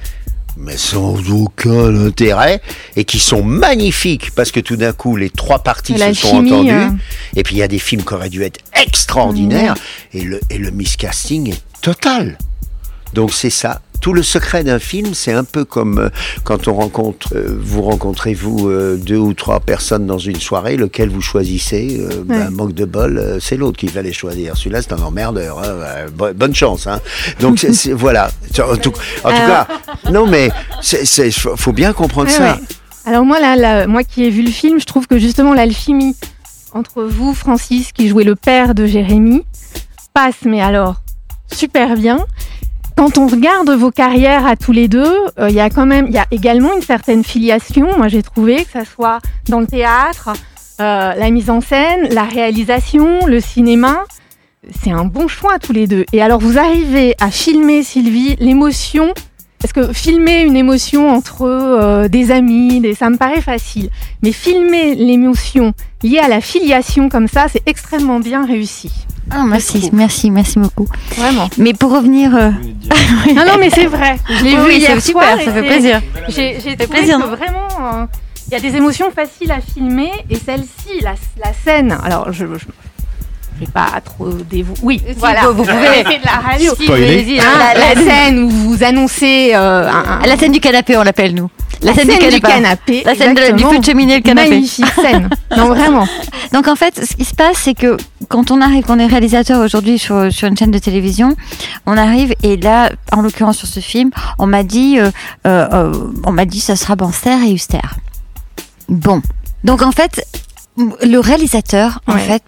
mais 0.58 0.78
sans 0.78 1.16
aucun 1.32 2.06
intérêt 2.06 2.62
et 2.98 3.06
qui 3.06 3.20
sont 3.20 3.44
magnifiques 3.44 4.32
parce 4.32 4.52
que 4.52 4.60
tout 4.60 4.76
d'un 4.76 4.92
coup 4.92 5.16
les 5.16 5.30
trois 5.30 5.60
parties 5.60 5.98
se 5.98 6.14
sont 6.14 6.38
entendues 6.38 6.72
euh. 6.72 6.90
et 7.36 7.44
puis 7.44 7.56
il 7.56 7.60
y 7.60 7.64
a 7.64 7.68
des 7.68 7.80
films 7.80 8.04
qui 8.04 8.14
auraient 8.14 8.30
dû 8.30 8.44
être 8.44 8.60
extraordinaires 8.74 9.76
et 10.14 10.22
le, 10.22 10.42
et 10.50 10.58
le 10.58 10.72
miscasting 10.72 11.52
est 11.54 11.62
total. 11.82 12.38
Donc 13.14 13.34
c'est 13.34 13.50
ça. 13.50 13.82
Tout 14.02 14.14
le 14.14 14.24
secret 14.24 14.64
d'un 14.64 14.80
film, 14.80 15.14
c'est 15.14 15.34
un 15.34 15.44
peu 15.44 15.66
comme 15.66 16.00
euh, 16.00 16.10
quand 16.44 16.68
on 16.68 16.74
rencontre, 16.76 17.36
euh, 17.36 17.58
vous 17.60 17.82
rencontrez 17.82 18.34
vous 18.34 18.70
euh, 18.70 18.96
deux 18.98 19.18
ou 19.18 19.34
trois 19.34 19.60
personnes 19.60 20.06
dans 20.06 20.18
une 20.18 20.40
soirée, 20.40 20.78
lequel 20.78 21.10
vous 21.10 21.22
choisissez, 21.22 21.98
euh, 22.00 22.50
manque 22.50 22.74
de 22.74 22.86
bol, 22.86 23.38
c'est 23.42 23.58
l'autre 23.58 23.78
qui 23.78 23.88
va 23.88 24.02
les 24.02 24.14
choisir. 24.14 24.56
Celui-là, 24.56 24.82
c'est 24.82 24.94
un 24.94 25.02
emmerdeur. 25.02 25.60
hein, 25.60 26.06
bo- 26.14 26.34
bonne 26.34 26.56
chance. 26.56 26.88
Hein. 26.88 27.02
Donc 27.42 27.64
voilà. 27.94 28.32
En 28.60 28.78
tout, 28.78 28.90
en 29.24 29.30
tout 29.30 29.36
Alors- 29.36 29.68
cas, 29.68 29.68
non 30.12 30.28
mais 30.28 30.50
c'est- 30.82 31.32
faut 31.32 31.74
bien 31.74 31.92
comprendre 31.94 32.30
ça. 32.30 32.54
ouais. 32.54 32.60
Alors 33.06 33.26
moi, 33.26 33.40
là, 33.40 33.56
là, 33.56 33.88
moi 33.88 34.04
qui 34.04 34.24
ai 34.24 34.30
vu 34.30 34.44
le 34.44 34.52
film, 34.52 34.80
je 34.80 34.86
trouve 34.86 35.08
que 35.08 35.18
justement 35.18 35.54
l'alchimie 35.54 36.16
entre 36.74 37.04
vous, 37.04 37.34
Francis, 37.34 37.92
qui 37.92 38.08
jouait 38.08 38.24
le 38.24 38.36
père 38.36 38.76
de 38.76 38.86
Jérémy, 38.86 39.44
passe, 40.14 40.36
mais 40.46 40.62
alors, 40.62 41.02
super 41.52 41.96
bien. 41.96 42.20
Quand 43.00 43.18
on 43.18 43.28
regarde 43.28 43.70
vos 43.70 43.92
carrières 43.92 44.46
à 44.46 44.58
tous 44.58 44.74
les 44.74 44.90
deux, 44.90 45.16
euh, 45.40 45.48
il 45.48 45.56
y 45.56 45.62
a 45.62 45.70
quand 45.70 45.86
même, 45.86 46.08
il 46.08 46.14
y 46.14 46.18
a 46.18 46.26
également 46.32 46.76
une 46.76 46.82
certaine 46.82 47.24
filiation. 47.24 47.96
Moi, 47.96 48.10
j'ai 48.10 48.22
trouvé 48.22 48.66
que 48.66 48.72
ça 48.72 48.84
soit 48.84 49.20
dans 49.48 49.62
le 49.62 49.68
théâtre, 49.68 50.32
euh, 50.82 51.14
la 51.14 51.30
mise 51.30 51.50
en 51.50 51.62
scène, 51.62 52.10
la 52.14 52.26
réalisation, 52.26 53.26
le 53.26 53.40
cinéma. 53.40 54.04
C'est 54.84 54.92
un 54.92 55.06
bon 55.06 55.30
choix 55.30 55.60
tous 55.60 55.72
les 55.72 55.88
deux. 55.88 56.04
Et 56.12 56.22
alors, 56.22 56.42
vous 56.42 56.58
arrivez 56.58 57.16
à 57.22 57.32
filmer, 57.32 57.84
Sylvie, 57.84 58.36
l'émotion 58.42 59.14
parce 59.60 59.74
que 59.74 59.92
filmer 59.94 60.42
une 60.44 60.56
émotion 60.56 61.10
entre 61.12 61.42
euh, 61.44 62.08
des 62.08 62.32
amis, 62.32 62.80
des, 62.80 62.96
ça 62.96 63.10
me 63.10 63.18
paraît 63.18 63.42
facile. 63.42 63.90
Mais 64.24 64.32
filmer 64.32 64.96
l'émotion 64.96 65.74
liée 66.04 66.20
à 66.20 66.28
la 66.28 66.42
filiation 66.42 67.10
comme 67.10 67.28
ça, 67.28 67.48
c'est 67.52 67.62
extrêmement 67.68 68.20
bien 68.20 68.46
réussi. 68.46 68.92
Ah, 69.32 69.44
merci, 69.46 69.90
merci, 69.94 70.32
merci 70.32 70.58
beaucoup. 70.58 70.88
Vraiment. 71.16 71.50
Mais 71.58 71.74
pour 71.74 71.92
revenir. 71.92 72.36
euh, 72.36 72.50
Non, 73.36 73.46
non, 73.46 73.58
mais 73.60 73.70
c'est 73.70 73.86
vrai. 73.86 74.16
Je 74.40 74.44
l'ai 74.46 74.58
oui, 74.58 74.66
vu 74.66 74.74
hier 74.80 75.02
soir 75.02 75.24
super, 75.24 75.38
ça 75.46 75.52
fait 75.52 75.62
c'est- 75.62 75.68
plaisir. 75.68 76.02
J'ai 76.30 76.54
j'ai 76.64 76.72
fait 76.72 76.76
trouvé 76.78 77.00
plaisir. 77.00 77.20
que 77.20 77.26
vraiment, 77.28 77.68
euh, 78.02 78.06
il 78.48 78.54
y 78.54 78.56
a 78.56 78.60
des 78.60 78.76
émotions 78.76 79.12
faciles 79.12 79.52
à 79.52 79.60
filmer 79.62 80.10
et 80.32 80.36
celle-ci, 80.36 81.02
la, 81.04 81.14
la 81.38 81.54
scène. 81.54 81.96
Alors, 82.04 82.32
je, 82.32 82.46
je, 82.46 82.66
je 83.60 83.66
vais 83.66 83.72
pas 83.72 83.88
trop 84.04 84.30
dévouer. 84.30 84.76
Oui, 84.84 85.02
Si, 85.08 85.14
voilà. 85.18 85.42
vous- 85.48 85.54
vous 85.54 85.64
pouvez. 85.64 86.04
De 86.04 86.26
la 86.26 86.50
radio. 86.50 86.74
Vas-y, 86.88 87.40
Hein, 87.40 87.44
hein, 87.46 87.74
la, 87.76 87.96
la, 87.96 88.02
scène 88.02 88.40
où 88.44 88.50
vous 88.50 88.84
annoncez 88.84 89.52
euh, 89.54 89.88
un- 89.90 90.22
un- 90.24 90.26
la 90.26 90.38
scène 90.38 90.52
du 90.52 90.60
canapé, 90.60 90.96
on 90.98 91.04
l'appelle 91.04 91.34
nous. 91.36 91.50
La, 91.82 91.94
scène, 91.94 92.08
du 92.10 92.42
canapé. 92.42 93.04
La 93.06 93.16
scène 93.16 93.34
de 93.36 93.40
la- 93.40 93.52
du 93.54 93.64
feu 93.64 93.80
de 93.80 93.86
cheminée, 93.86 94.18
le 94.18 94.22
canapé. 94.22 94.50
Magnifique 94.50 94.86
scène. 94.96 95.30
Non, 95.58 95.68
vraiment. 95.70 96.08
Donc 96.54 96.68
en 96.68 96.76
fait, 96.76 97.06
ce 97.10 97.16
qui 97.16 97.24
se 97.26 97.34
passe, 97.34 97.58
c'est 97.58 97.74
que 97.74 97.96
quand 98.28 98.52
on 98.52 98.60
arrive, 98.62 98.84
qu'on 98.84 99.00
est 99.00 99.06
réalisateur 99.08 99.62
aujourd'hui 99.64 99.98
sur, 99.98 100.32
sur 100.32 100.48
une 100.48 100.58
chaîne 100.58 100.72
de 100.72 100.78
télévision, 100.78 101.36
on 101.86 101.96
arrive 101.98 102.36
et 102.44 102.58
là, 102.58 102.92
en 103.14 103.22
l'occurrence 103.22 103.58
sur 103.58 103.68
ce 103.68 103.80
film, 103.80 104.12
on 104.40 104.46
m'a 104.46 104.64
dit, 104.64 105.00
euh, 105.00 105.10
euh, 105.48 105.94
on 106.26 106.32
m'a 106.34 106.46
dit, 106.46 106.60
ça 106.60 106.76
sera 106.76 106.96
Banster 106.96 107.36
et 107.48 107.52
Huster. 107.52 107.80
Bon, 108.90 109.22
donc 109.64 109.82
en 109.82 109.92
fait, 109.92 110.22
le 110.78 111.18
réalisateur, 111.20 112.02
en 112.08 112.18
fait, 112.18 112.44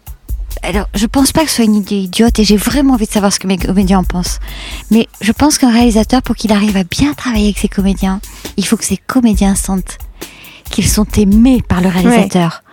alors 0.63 0.88
je 0.93 1.05
pense 1.05 1.31
pas 1.31 1.43
que 1.43 1.50
ce 1.50 1.58
soit 1.58 1.65
une 1.65 1.75
idée 1.75 1.98
idiote 1.98 2.39
et 2.39 2.43
j'ai 2.43 2.58
vraiment 2.58 2.93
envie 2.93 3.05
de 3.05 3.12
savoir 3.12 3.34
ce 3.34 3.39
que 3.39 3.48
mes 3.48 3.58
comédiens 3.58 4.00
en 4.00 4.03
pensent. 4.03 4.39
Mais 4.89 5.08
je 5.22 5.31
pense 5.31 5.58
qu'un 5.58 5.72
réalisateur, 5.72 6.22
pour 6.22 6.36
qu'il 6.36 6.51
arrive 6.51 6.77
à 6.77 6.84
bien 6.84 7.13
travailler 7.13 7.46
avec 7.46 7.58
ses 7.58 7.70
comédiens, 7.70 8.20
il 8.58 8.65
faut 8.65 8.77
que 8.77 8.86
ses 8.86 8.98
comédiens 8.98 9.55
sentent 9.55 9.98
qu'ils 10.70 10.88
sont 10.88 11.08
aimés 11.17 11.62
par 11.67 11.81
le 11.81 11.89
réalisateur. 11.89 12.63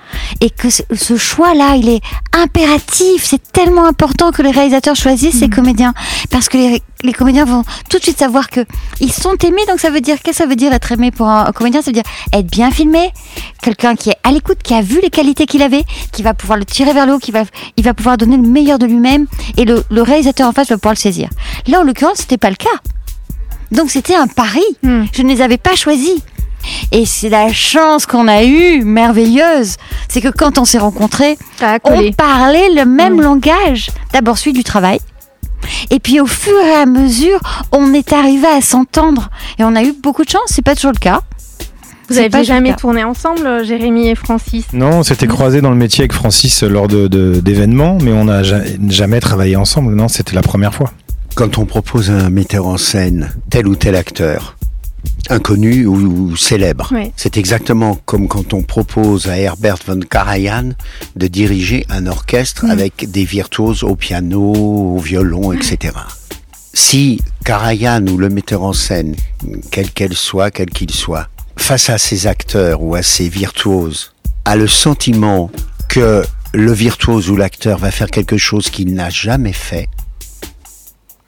Et 0.41 0.51
que 0.51 0.69
ce, 0.71 1.17
choix-là, 1.17 1.77
il 1.77 1.89
est 1.89 2.01
impératif. 2.33 3.25
C'est 3.25 3.53
tellement 3.53 3.85
important 3.87 4.31
que 4.33 4.43
les 4.43 4.51
réalisateurs 4.51 4.97
choisissent 4.97 5.35
Mm. 5.35 5.39
ces 5.39 5.49
comédiens. 5.49 5.95
Parce 6.31 6.49
que 6.49 6.57
les, 6.57 6.83
les 7.03 7.13
comédiens 7.13 7.45
vont 7.45 7.65
tout 7.91 7.99
de 7.99 8.03
suite 8.03 8.19
savoir 8.19 8.49
que 8.49 8.65
ils 9.01 9.13
sont 9.13 9.37
aimés. 9.45 9.63
Donc 9.69 9.81
ça 9.81 9.91
veut 9.91 10.01
dire, 10.01 10.17
qu'est-ce 10.23 10.39
que 10.39 10.45
ça 10.45 10.47
veut 10.49 10.57
dire 10.57 10.73
être 10.73 10.93
aimé 10.93 11.11
pour 11.11 11.29
un, 11.29 11.47
un 11.47 11.53
comédien? 11.53 11.83
Ça 11.83 11.87
veut 11.91 11.95
dire 11.95 12.05
être 12.33 12.47
bien 12.47 12.71
filmé, 12.71 13.13
quelqu'un 13.63 13.95
qui 13.97 14.11
est 14.11 14.17
à 14.25 14.31
l'écoute, 14.31 14.59
qui 14.63 14.75
a 14.75 14.83
vu 14.83 15.01
les 15.03 15.11
qualités 15.11 15.47
qu'il 15.47 15.63
avait, 15.63 15.85
qui 16.13 16.23
va 16.23 16.35
pouvoir 16.35 16.59
le 16.59 16.65
tirer 16.65 16.93
vers 16.93 17.07
le 17.07 17.15
haut, 17.15 17.19
qui 17.19 17.31
va, 17.31 17.45
il 17.77 17.85
va 17.85 17.95
pouvoir 17.95 18.17
donner 18.17 18.37
le 18.37 18.43
meilleur 18.49 18.79
de 18.79 18.87
lui-même. 18.87 19.27
Et 19.57 19.65
le, 19.65 19.83
le 19.91 20.03
réalisateur 20.03 20.49
en 20.49 20.53
face 20.53 20.69
va 20.69 20.77
pouvoir 20.77 20.95
le 20.95 20.99
saisir. 20.99 21.29
Là, 21.67 21.81
en 21.81 21.83
l'occurrence, 21.83 22.19
c'était 22.19 22.39
pas 22.39 22.51
le 22.51 22.57
cas. 22.57 22.69
Donc 23.71 23.91
c'était 23.91 24.15
un 24.15 24.27
pari. 24.27 24.63
Hmm. 24.83 25.05
Je 25.13 25.23
ne 25.23 25.29
les 25.29 25.43
avais 25.43 25.59
pas 25.59 25.75
choisis. 25.75 26.21
Et 26.93 27.07
c'est 27.07 27.29
la 27.29 27.53
chance 27.53 28.07
qu'on 28.07 28.29
a 28.29 28.45
eue, 28.45 28.83
merveilleuse, 28.85 29.77
c'est 30.09 30.21
que 30.21 30.29
quand 30.29 30.59
on 30.59 30.65
s'est 30.65 30.79
rencontrés, 30.79 31.39
on 31.85 32.13
parlait 32.13 32.69
le 32.75 32.85
même 32.85 33.17
Mm. 33.17 33.21
langage. 33.23 33.91
D'abord 34.13 34.39
celui 34.39 34.53
du 34.53 34.65
travail. 34.65 34.99
Et 35.91 35.99
puis 35.99 36.21
au 36.21 36.27
fur 36.27 36.59
et 36.61 36.75
à 36.75 36.87
mesure, 36.87 37.41
on 37.73 37.93
est 37.93 38.13
arrivé 38.13 38.47
à 38.47 38.61
s'entendre. 38.61 39.31
Et 39.59 39.65
on 39.65 39.75
a 39.77 39.83
eu 39.83 39.93
beaucoup 39.93 40.25
de 40.25 40.31
chance, 40.31 40.43
c'est 40.47 40.63
pas 40.65 40.75
toujours 40.75 40.93
le 40.93 40.99
cas. 41.01 41.21
Vous 42.11 42.17
pas 42.31 42.43
jamais 42.43 42.75
tourné 42.75 43.05
ensemble, 43.05 43.65
Jérémy 43.67 44.09
et 44.09 44.15
Francis? 44.15 44.65
Non, 44.73 45.01
on 45.01 45.03
s'était 45.03 45.27
croisés 45.27 45.61
dans 45.61 45.69
le 45.69 45.77
métier 45.77 46.03
avec 46.03 46.15
Francis 46.15 46.63
lors 46.63 46.89
de- 46.89 47.07
de- 47.07 47.41
d'événements, 47.41 47.99
mais 48.03 48.13
on 48.13 48.25
n'a 48.25 48.43
ja- 48.43 48.63
jamais 48.89 49.21
travaillé 49.21 49.57
ensemble. 49.57 49.95
Non, 49.95 50.09
c'était 50.09 50.35
la 50.35 50.41
première 50.41 50.75
fois. 50.75 50.91
Quand 51.35 51.59
on 51.59 51.67
propose 51.67 52.11
à 52.11 52.15
un 52.15 52.31
metteur 52.31 52.67
en 52.67 52.79
scène 52.79 53.31
tel 53.51 53.69
ou 53.69 53.77
tel 53.77 53.95
acteur, 53.95 54.57
inconnu 55.31 55.87
ou, 55.87 55.97
ou 56.31 56.37
célèbre, 56.37 56.89
Oui. 56.93 57.13
c'est 57.17 57.37
exactement 57.37 57.99
comme 58.05 58.29
quand 58.29 58.55
on 58.55 58.63
propose 58.63 59.27
à 59.29 59.39
Herbert 59.39 59.79
von 59.87 60.01
Karajan 60.01 60.71
de 61.17 61.27
diriger 61.27 61.85
un 61.91 62.07
orchestre 62.07 62.65
avec 62.69 63.11
des 63.11 63.25
virtuoses 63.25 63.83
au 63.83 63.95
piano, 63.97 64.41
au 64.55 64.99
violon, 64.99 65.53
etc. 65.53 65.95
Si 66.75 67.21
Karajan 67.45 68.07
ou 68.07 68.19
le 68.19 68.29
metteur 68.29 68.63
en 68.63 68.73
scène, 68.73 69.17
quel 69.71 69.91
qu'elle 69.91 70.15
soit, 70.15 70.51
quel 70.51 70.71
qu'il 70.71 70.91
soit, 70.91 71.29
face 71.57 71.91
à 71.91 71.99
ses 71.99 72.27
acteurs 72.27 72.83
ou 72.83 72.95
à 72.95 73.03
ses 73.03 73.29
virtuoses, 73.29 74.13
a 74.45 74.57
le 74.57 74.67
sentiment 74.69 75.51
que 75.89 76.23
le 76.55 76.73
virtuose 76.73 77.31
ou 77.31 77.37
l'acteur 77.37 77.79
va 77.79 77.91
faire 77.91 78.11
quelque 78.11 78.37
chose 78.39 78.71
qu'il 78.71 78.95
n'a 78.95 79.11
jamais 79.11 79.53
fait, 79.53 79.89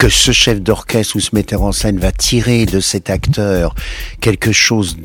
que 0.00 0.08
ce 0.08 0.32
chef 0.32 0.62
d'orchestre 0.62 1.16
ou 1.16 1.20
ce 1.20 1.34
metteur 1.34 1.60
en 1.60 1.72
scène 1.72 1.98
va 1.98 2.10
tirer 2.10 2.64
de 2.64 2.80
cet 2.80 3.10
acteur 3.10 3.74
quelque 4.22 4.50
chose 4.50 4.96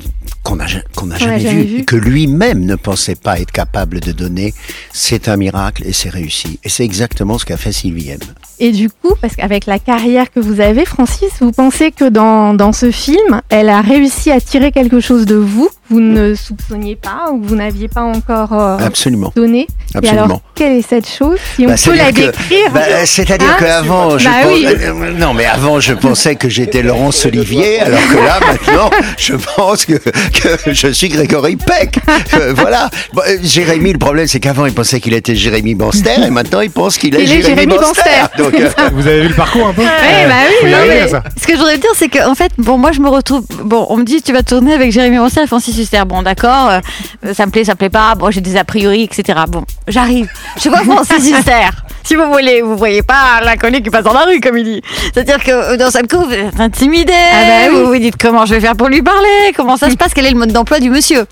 qu'on 0.41 0.55
n'a 0.55 0.67
jamais, 0.67 0.85
jamais 1.19 1.63
vu, 1.63 1.83
que 1.83 1.97
lui-même 1.97 2.65
ne 2.65 2.75
pensait 2.75 3.15
pas 3.15 3.41
être 3.41 3.51
capable 3.51 3.99
de 3.99 4.13
donner, 4.13 4.53
c'est 4.93 5.27
un 5.27 5.35
miracle 5.35 5.83
et 5.85 5.91
c'est 5.91 6.07
réussi. 6.07 6.59
Et 6.63 6.69
c'est 6.69 6.85
exactement 6.85 7.37
ce 7.37 7.45
qu'a 7.45 7.57
fait 7.57 7.73
Sylvie 7.73 8.11
M. 8.11 8.19
Et 8.59 8.71
du 8.71 8.89
coup, 8.89 9.13
parce 9.19 9.35
qu'avec 9.35 9.65
la 9.65 9.79
carrière 9.79 10.31
que 10.31 10.39
vous 10.39 10.61
avez, 10.61 10.85
Francis, 10.85 11.31
vous 11.41 11.51
pensez 11.51 11.91
que 11.91 12.07
dans, 12.07 12.53
dans 12.53 12.71
ce 12.71 12.89
film, 12.89 13.41
elle 13.49 13.67
a 13.67 13.81
réussi 13.81 14.31
à 14.31 14.39
tirer 14.39 14.71
quelque 14.71 15.01
chose 15.01 15.25
de 15.25 15.35
vous, 15.35 15.69
vous 15.89 16.00
ne 16.00 16.34
soupçonniez 16.34 16.96
pas 16.96 17.30
ou 17.32 17.42
vous 17.42 17.56
n'aviez 17.56 17.88
pas 17.88 18.01
encore 18.01 18.54
euh, 18.54 18.77
Absolument, 18.80 19.32
donné 19.36 19.68
Et 19.94 19.98
absolument. 19.98 20.24
alors, 20.25 20.42
quelle 20.56 20.74
est 20.74 20.88
cette 20.88 21.08
chose 21.08 21.38
Si 21.56 21.65
on 21.65 21.70
Bah, 21.70 21.75
peut 21.84 21.96
la 21.96 22.12
que- 22.12 22.22
décrire 22.22 22.72
Bah, 22.74 23.06
C'est-à-dire 23.06 23.48
Hein 23.51 23.56
qu'avant, 23.60 24.18
je 24.18 24.25
Bah 24.25 24.32
oui. 24.48 24.65
euh, 24.68 25.12
non, 25.18 25.34
mais 25.34 25.46
avant, 25.46 25.80
je 25.80 25.94
pensais 25.94 26.36
que 26.36 26.50
j'étais 26.50 26.82
Laurence 26.82 27.25
Olivier, 27.25 27.80
alors 27.82 28.00
que 28.08 28.15
là, 28.18 28.39
maintenant, 28.46 28.89
je 29.18 29.34
pense 29.36 29.86
que, 29.86 29.94
que 29.94 30.74
je 30.74 30.88
suis 30.88 31.10
Grégory 31.10 31.56
Peck. 31.58 32.00
Euh, 32.34 32.54
voilà. 32.56 32.89
Bon, 33.13 33.22
euh, 33.27 33.38
Jérémy, 33.44 33.94
le 33.94 34.00
problème, 34.00 34.27
c'est 34.27 34.39
qu'avant, 34.39 34.65
il 34.65 34.74
pensait 34.74 35.00
qu'il 35.00 35.13
était 35.13 35.36
Jérémy 35.36 35.75
Banster, 35.75 36.24
et 36.25 36.30
maintenant, 36.32 36.62
il 36.62 36.72
pense 36.72 36.98
qu'il 36.98 37.15
est, 37.15 37.22
est 37.24 37.27
Jérémy, 37.27 37.44
Jérémy 37.46 37.74
Banster. 37.77 38.01
Banster. 38.22 38.44
Donc, 38.44 38.54
euh, 38.60 38.70
Vous 38.94 39.08
avez 39.08 39.22
vu 39.22 39.27
le 39.30 39.36
parcours 39.36 39.68
un 39.68 39.74
peu 39.74 39.82
Ouais, 39.82 39.88
bah 40.27 40.34
oui, 40.63 40.72
non, 40.72 40.77
mais-. 40.88 41.08
Ce 41.39 41.46
que 41.46 41.54
je 41.54 41.58
voudrais 41.58 41.77
dire, 41.77 41.92
c'est 41.96 42.10
que 42.10 42.27
en 42.27 42.34
fait, 42.36 42.51
bon, 42.58 42.77
moi 42.77 42.92
je 42.92 43.00
me 43.01 43.10
retrouve. 43.10 43.44
Bon, 43.63 43.86
on 43.89 43.98
me 43.98 44.04
dit 44.04 44.22
tu 44.22 44.34
vas 44.34 44.42
tourner 44.44 44.74
avec 44.74 44.92
Jérémy 44.92 45.20
Rancière 45.20 45.44
et 45.44 45.48
Francis 45.48 45.75
Huster. 45.77 46.03
Bon, 46.05 46.22
d'accord, 46.22 46.70
euh, 46.70 47.34
ça 47.34 47.46
me 47.46 47.51
plaît, 47.51 47.63
ça 47.63 47.74
me 47.74 47.77
plaît 47.77 47.89
pas. 47.89 48.15
Bon, 48.15 48.32
j'ai 48.32 48.41
des 48.41 48.58
a 48.58 48.63
priori, 48.63 49.03
etc. 49.03 49.39
Bon, 49.48 49.63
j'arrive. 49.88 50.29
Je 50.62 50.70
vois 50.70 50.79
Francis 50.84 51.29
Huster. 51.32 51.70
Si 52.03 52.15
vous 52.15 52.32
voulez, 52.32 52.62
vous 52.62 52.77
voyez 52.77 53.01
pas 53.01 53.41
l'inconnu 53.44 53.82
qui 53.82 53.89
passe 53.89 54.03
dans 54.03 54.13
la 54.13 54.25
rue, 54.25 54.39
comme 54.39 54.58
il 54.58 54.63
dit. 54.63 54.82
C'est-à-dire 55.13 55.44
que 55.44 55.51
euh, 55.51 55.77
dans 55.77 55.89
cette 55.89 56.10
coup, 56.12 56.24
vous 56.24 56.32
êtes 56.32 56.60
intimidé. 56.60 57.12
Ah 57.13 57.41
bah 57.48 57.72
oui. 57.74 57.79
Vous 57.82 57.88
vous 57.88 57.98
dites 58.00 58.15
comment 58.22 58.46
je 58.46 58.53
vais 58.53 58.62
faire 58.62 58.75
pour 58.75 58.89
lui 58.89 59.01
parler, 59.01 59.53
comment 59.55 59.75
ça 59.77 59.89
se 59.89 59.96
passe, 59.96 60.13
quel 60.13 60.25
est 60.25 60.32
le 60.32 60.38
mode 60.38 60.51
d'emploi 60.51 60.79
du 60.79 60.89
monsieur? 60.89 61.25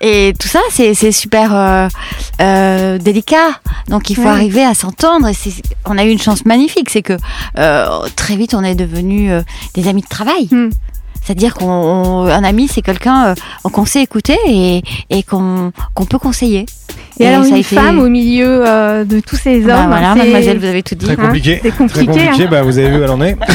Et 0.00 0.32
tout 0.38 0.48
ça, 0.48 0.60
c'est 0.70 0.94
c'est 0.94 1.12
super 1.12 1.54
euh, 1.54 1.88
euh, 2.40 2.98
délicat. 2.98 3.60
Donc 3.88 4.08
il 4.10 4.16
faut 4.16 4.22
Ouais. 4.22 4.28
arriver 4.28 4.64
à 4.64 4.74
s'entendre. 4.74 5.28
C'est- 5.34 5.62
on 5.84 5.98
a 5.98 6.04
eu 6.04 6.10
une 6.10 6.20
chance 6.20 6.44
magnifique, 6.44 6.90
c'est 6.90 7.02
que 7.02 7.16
euh, 7.58 7.86
très 8.16 8.36
vite 8.36 8.54
on 8.54 8.62
est 8.62 8.74
devenus 8.74 9.30
des 9.74 9.88
amis 9.88 10.02
de 10.02 10.08
travail. 10.08 10.48
Hmm. 10.50 10.70
C'est-à-dire 11.24 11.54
qu'un 11.54 12.44
ami, 12.44 12.68
c'est 12.68 12.82
quelqu'un 12.82 13.28
euh, 13.28 13.34
qu'on 13.70 13.86
sait 13.86 14.02
écouter 14.02 14.36
et, 14.46 14.82
et 15.10 15.22
qu'on 15.22 15.72
peut 16.08 16.18
conseiller. 16.18 16.66
Et, 17.18 17.26
alors, 17.26 17.42
ça 17.44 17.46
a 17.46 17.50
une 17.50 17.56
été- 17.58 17.76
femme 17.76 17.98
au 18.00 18.08
milieu 18.08 18.62
euh, 18.66 19.04
de 19.04 19.20
tous 19.20 19.36
ces 19.36 19.60
hommes, 19.62 19.66
Bah 19.68 19.86
voilà, 19.88 20.14
mademoiselle, 20.16 20.58
vous 20.58 20.64
avez 20.66 20.82
tout 20.82 20.94
dit. 20.96 21.06
Très 21.06 21.16
compliqué. 21.16 21.60
c'est 21.62 21.70
compliqué, 21.74 22.06
Très 22.12 22.24
compliqué. 22.26 22.42
hein. 22.44 22.48
Bah, 22.50 22.62
vous 22.62 22.76
avez 22.78 22.90
vu 22.90 22.98
où 22.98 23.02
elle 23.04 23.10
en 23.10 23.20
est. 23.22 23.36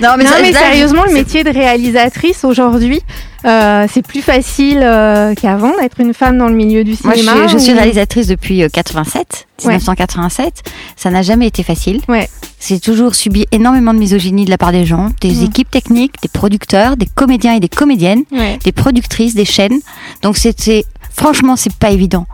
Non, 0.00 0.10
mais, 0.16 0.24
non, 0.24 0.30
ça- 0.30 0.42
mais 0.42 0.52
là, 0.52 0.60
sérieusement, 0.60 1.04
le 1.04 1.12
métier 1.12 1.44
de 1.44 1.50
réalisatrice 1.50 2.44
aujourd'hui, 2.44 3.00
euh, 3.44 3.86
c'est 3.92 4.02
plus 4.06 4.22
facile 4.22 4.80
euh, 4.82 5.34
qu'avant 5.34 5.72
d'être 5.80 6.00
une 6.00 6.14
femme 6.14 6.38
dans 6.38 6.46
le 6.48 6.54
milieu 6.54 6.84
du 6.84 6.94
Moi, 7.04 7.14
je 7.14 7.20
cinéma. 7.20 7.48
suis, 7.48 7.58
je 7.58 7.62
suis 7.62 7.72
réalisatrice 7.72 8.26
depuis 8.28 8.62
euh, 8.62 8.68
87, 8.72 9.46
Ouais. 9.64 9.72
1987. 9.76 10.62
Ça 10.96 11.10
n'a 11.10 11.22
jamais 11.22 11.46
été 11.46 11.62
facile. 11.62 12.00
Ouais. 12.08 12.28
J'ai 12.66 12.78
toujours 12.78 13.14
subi 13.14 13.46
énormément 13.52 13.94
de 13.94 13.98
misogynie 13.98 14.44
de 14.44 14.50
la 14.50 14.58
part 14.58 14.72
des 14.72 14.84
gens, 14.84 15.08
des 15.20 15.32
Mm. 15.32 15.44
équipes 15.44 15.70
techniques, 15.70 16.14
des 16.22 16.28
producteurs, 16.28 16.96
des 16.96 17.06
comédiens 17.06 17.54
et 17.54 17.60
des 17.60 17.68
comédiennes, 17.70 18.24
Ouais. 18.30 18.58
des 18.64 18.72
productrices, 18.72 19.34
des 19.34 19.46
chaînes. 19.46 19.78
Donc 20.22 20.36
c'était, 20.36 20.84
franchement, 21.12 21.56
c'est 21.56 21.72
pas 21.72 21.90
évident. 21.90 22.26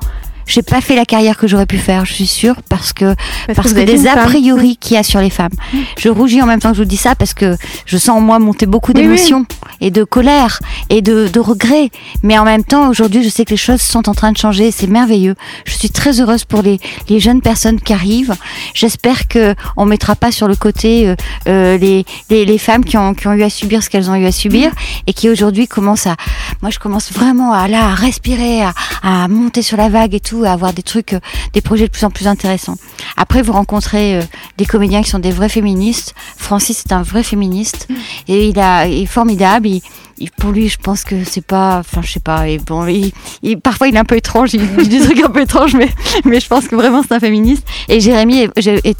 J'ai 0.49 0.63
pas 0.63 0.81
fait 0.81 0.95
la 0.95 1.05
carrière 1.05 1.37
que 1.37 1.49
j'aurais 1.49 1.67
pu 1.67 1.77
faire, 1.77 2.05
je 2.07 2.13
suis 2.13 2.27
sûre, 2.29 2.55
parce 2.69 2.93
que 2.93 3.17
Parce, 3.57 3.73
que 3.73 3.81
des 3.81 4.07
a 4.07 4.15
femme. 4.15 4.27
priori 4.27 4.77
qu'il 4.77 4.95
y 4.95 4.97
a 4.97 5.03
sur 5.03 5.21
les 5.21 5.31
femmes. 5.31 5.51
Je 5.99 6.09
rougis 6.09 6.41
en 6.41 6.47
même 6.47 6.61
temps 6.61 6.71
que 6.71 6.77
je 6.77 6.83
vous 6.83 6.89
dis 6.89 6.97
ça 6.97 7.17
parce 7.17 7.35
que 7.35 7.57
je 7.85 7.97
sens 7.97 8.17
en 8.17 8.21
moi 8.21 8.39
monter 8.39 8.65
beaucoup 8.67 8.93
Oui, 8.95 9.03
d'émotions 9.03 9.45
et 9.81 9.91
de 9.91 10.05
colère 10.05 10.61
et 10.91 11.03
de, 11.03 11.29
de 11.29 11.41
regrets. 11.41 11.91
Mais 12.23 12.39
en 12.39 12.45
même 12.45 12.65
temps, 12.65 12.89
aujourd'hui, 12.89 13.23
je 13.23 13.29
sais 13.29 13.45
que 13.45 13.51
les 13.51 13.57
choses 13.57 13.81
sont 13.81 14.09
en 14.09 14.15
train 14.15 14.33
de 14.33 14.37
changer. 14.37 14.71
C'est 14.71 14.87
merveilleux. 14.87 15.35
Je 15.65 15.75
suis 15.75 15.91
très 15.91 16.21
heureuse 16.21 16.45
pour 16.45 16.63
les, 16.63 16.79
les 17.09 17.21
jeunes 17.21 17.41
personnes 17.41 17.81
qui 17.81 17.93
arrivent. 17.93 18.35
J'espère 18.75 19.29
que 19.29 19.55
on 19.77 19.87
mettra 19.87 20.17
pas 20.17 20.33
sur 20.33 20.49
le 20.49 20.57
côté 20.57 21.09
euh, 21.09 21.17
euh, 21.49 21.79
les, 21.79 22.05
les, 22.31 22.45
les 22.45 22.59
femmes 22.59 22.85
qui 22.85 22.97
ont, 22.97 23.15
qui 23.15 23.27
ont 23.27 23.33
eu 23.33 23.43
à 23.43 23.51
subir 23.51 23.83
ce 23.83 23.91
qu'elles 23.91 24.11
ont 24.11 24.15
eu 24.15 24.27
à 24.27 24.33
subir 24.33 24.71
et 25.07 25.13
qui 25.13 25.29
aujourd'hui 25.29 25.67
commencent 25.67 26.07
à. 26.07 26.17
Moi, 26.63 26.71
je 26.71 26.79
commence 26.79 27.13
vraiment 27.13 27.53
à 27.53 27.69
là 27.69 27.87
à 27.89 27.95
respirer, 27.95 28.63
à, 28.63 28.73
à 29.03 29.29
monter 29.29 29.63
sur 29.63 29.77
la 29.77 29.89
vague 29.89 30.15
et 30.15 30.21
tout, 30.21 30.45
à 30.45 30.51
avoir 30.51 30.73
des 30.73 30.83
trucs, 30.83 31.13
euh, 31.13 31.21
des 31.53 31.61
projets 31.61 31.87
de 31.87 31.91
plus 31.91 32.05
en 32.05 32.11
plus 32.11 32.27
intéressants. 32.27 32.77
Après, 33.17 33.43
vous 33.43 33.53
rencontrez 33.53 34.17
euh, 34.17 34.23
des 34.59 34.67
comédiens 34.67 35.03
qui 35.03 35.11
sont 35.11 35.19
des 35.19 35.31
vrais 35.31 35.49
féministes. 35.49 36.15
Francis 36.37 36.85
est 36.87 36.93
un 36.93 37.03
vrai 37.03 37.23
féministe 37.23 37.89
et 38.29 38.49
il, 38.49 38.59
a, 38.59 38.87
il 38.87 39.03
est 39.03 39.07
formidable. 39.07 39.66
Il, 39.67 39.83
il- 40.19 40.31
pour 40.31 40.51
lui, 40.53 40.69
je 40.69 40.79
pense 40.79 41.05
que 41.05 41.25
c'est 41.25 41.45
pas, 41.45 41.79
enfin, 41.81 42.01
je 42.03 42.13
sais 42.13 42.21
pas. 42.21 42.49
Et 42.49 42.59
bon, 42.59 42.87
il, 42.87 43.13
il- 43.43 43.59
parfois, 43.61 43.89
il 43.89 43.95
est 43.97 43.99
un 43.99 44.05
peu 44.05 44.17
étrange. 44.17 44.55
Il 44.55 44.67
dit 44.89 44.99
des 44.99 45.05
trucs 45.05 45.23
un 45.23 45.29
peu 45.31 45.41
étranges, 45.43 45.75
mais, 45.75 45.89
mais 46.25 46.41
je 46.41 46.47
pense 46.49 46.67
que 46.69 46.77
vraiment, 46.77 47.03
c'est 47.07 47.15
un 47.15 47.21
féministe. 47.21 47.67
Et 47.89 48.01
Jérémy, 48.01 48.49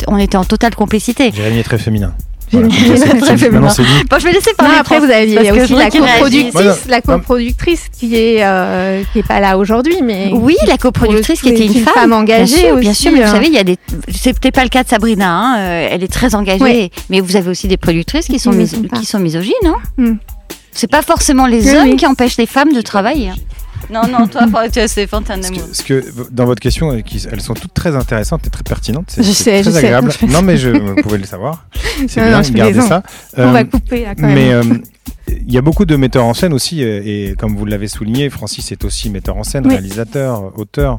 on 0.09 0.17
était 0.19 0.37
en 0.37 0.45
totale 0.45 0.75
complicité. 0.75 1.31
Jérémy 1.35 1.59
est 1.61 1.63
très 1.65 1.79
féminin. 1.79 2.13
Jérémy 2.53 2.73
Voilà, 2.97 3.15
très 3.17 3.27
c'est- 3.27 3.39
féminin. 3.39 3.69
Bon, 4.09 4.19
je 4.21 4.25
vais 4.25 4.31
laisser 4.33 4.51
Non, 4.51 4.57
parler. 4.57 4.77
après, 4.79 5.01
vous 5.01 5.07
parce 5.09 5.19
aviez 5.19 5.51
aussi 5.63 5.75
la 5.75 5.91
coproductrice, 5.91 6.53
Voilà. 6.53 6.77
la 6.87 7.01
coproductrice 7.01 7.87
qui 7.99 8.15
est 8.15 8.45
euh, 8.45 9.03
qui 9.13 9.19
est 9.19 9.27
pas 9.27 9.41
là 9.41 9.59
aujourd'hui, 9.59 9.97
mais 10.05 10.31
Oui, 10.33 10.55
la 10.69 10.79
coproductrice 10.79 11.41
qui 11.41 11.49
était 11.49 11.67
une 11.67 11.75
femme, 11.75 11.95
femme 11.95 12.13
engagée 12.13 12.55
bien 12.55 12.69
sûr, 12.69 12.77
bien 12.77 12.91
aussi, 12.93 13.03
sûr. 13.03 13.13
Mais 13.13 13.23
hein. 13.23 13.27
vous 13.27 13.33
savez, 13.33 13.47
il 13.49 13.53
y 13.55 13.59
a 13.59 13.65
des. 13.65 13.77
C'était 14.15 14.53
pas 14.53 14.63
le 14.63 14.69
cas 14.69 14.85
de 14.85 14.89
Sabrina. 14.89 15.29
hein, 15.29 15.59
euh, 15.59 15.89
elle 15.91 16.05
est 16.05 16.13
très 16.13 16.37
engagée, 16.37 16.93
mais 17.11 17.19
vous 17.21 17.35
avez 17.35 17.51
aussi 17.51 17.67
des 17.67 17.77
productrices 17.79 18.27
qui 18.27 18.39
sont, 18.39 18.53
mis- 18.53 18.71
qui 18.97 19.05
sont 19.07 19.19
misogynes. 19.19 19.53
Hein. 19.65 19.75
Hmm. 19.99 20.15
C'est 20.77 20.91
pas 20.91 21.03
forcément 21.03 21.47
les 21.47 21.69
Oui, 21.71 21.77
hommes 21.77 21.89
oui. 21.91 21.97
qui 21.97 22.07
empêchent 22.07 22.37
les 22.37 22.47
femmes 22.47 22.73
de 22.73 22.81
travailler. 22.83 23.31
hein. 23.31 23.35
Non, 23.91 24.03
non, 24.09 24.27
toi, 24.27 24.43
tu 24.73 24.87
Stéphane, 24.89 25.23
t'es 25.25 25.33
un 25.33 25.43
Ce 25.43 25.49
amour. 25.49 25.63
que, 25.87 26.05
dans 26.31 26.45
votre 26.45 26.61
question, 26.61 26.91
euh, 26.93 27.01
elles 27.31 27.41
sont 27.41 27.55
toutes 27.55 27.73
très 27.75 27.95
intéressantes 27.97 28.47
et 28.47 28.51
très 28.51 28.63
pertinentes. 28.63 29.07
C'est 29.09 29.23
Je 29.23 29.33
sais, 29.33 29.63
très 29.63 29.65
je 29.65 29.71
sais. 29.71 29.79
agréable. 29.79 30.13
Je- 30.21 30.27
Non, 30.33 30.43
mais 30.43 30.57
je, 30.57 30.71
vous 30.71 30.97
pouvez 30.97 31.19
le 31.19 31.25
savoir. 31.25 31.67
C'est 32.09 32.21
bien, 32.21 32.31
non, 32.39 32.43
je 32.43 32.53
gardez 32.53 32.81
ça. 32.81 33.03
on 33.37 33.43
Euh, 33.43 33.53
va 33.53 33.65
couper 33.65 34.05
là 34.05 34.15
quand 34.15 34.23
mais 34.27 34.35
même. 34.51 34.73
euh, 34.73 35.33
il 35.47 35.53
y 35.53 35.59
a 35.59 35.63
beaucoup 35.63 35.85
de 35.85 35.97
metteurs 35.97 36.25
en 36.25 36.35
scène 36.35 36.53
aussi, 36.53 36.83
euh, 36.85 37.01
et 37.05 37.35
comme 37.39 37.57
vous 37.57 37.65
l'avez 37.65 37.89
souligné, 37.89 38.29
Francis 38.31 38.71
est 38.73 38.85
aussi 38.85 39.09
metteur 39.11 39.37
en 39.37 39.45
scène, 39.45 39.65
Oui. 39.67 39.73
réalisateur, 39.73 40.53
auteur, 40.59 40.95
euh, 40.95 40.97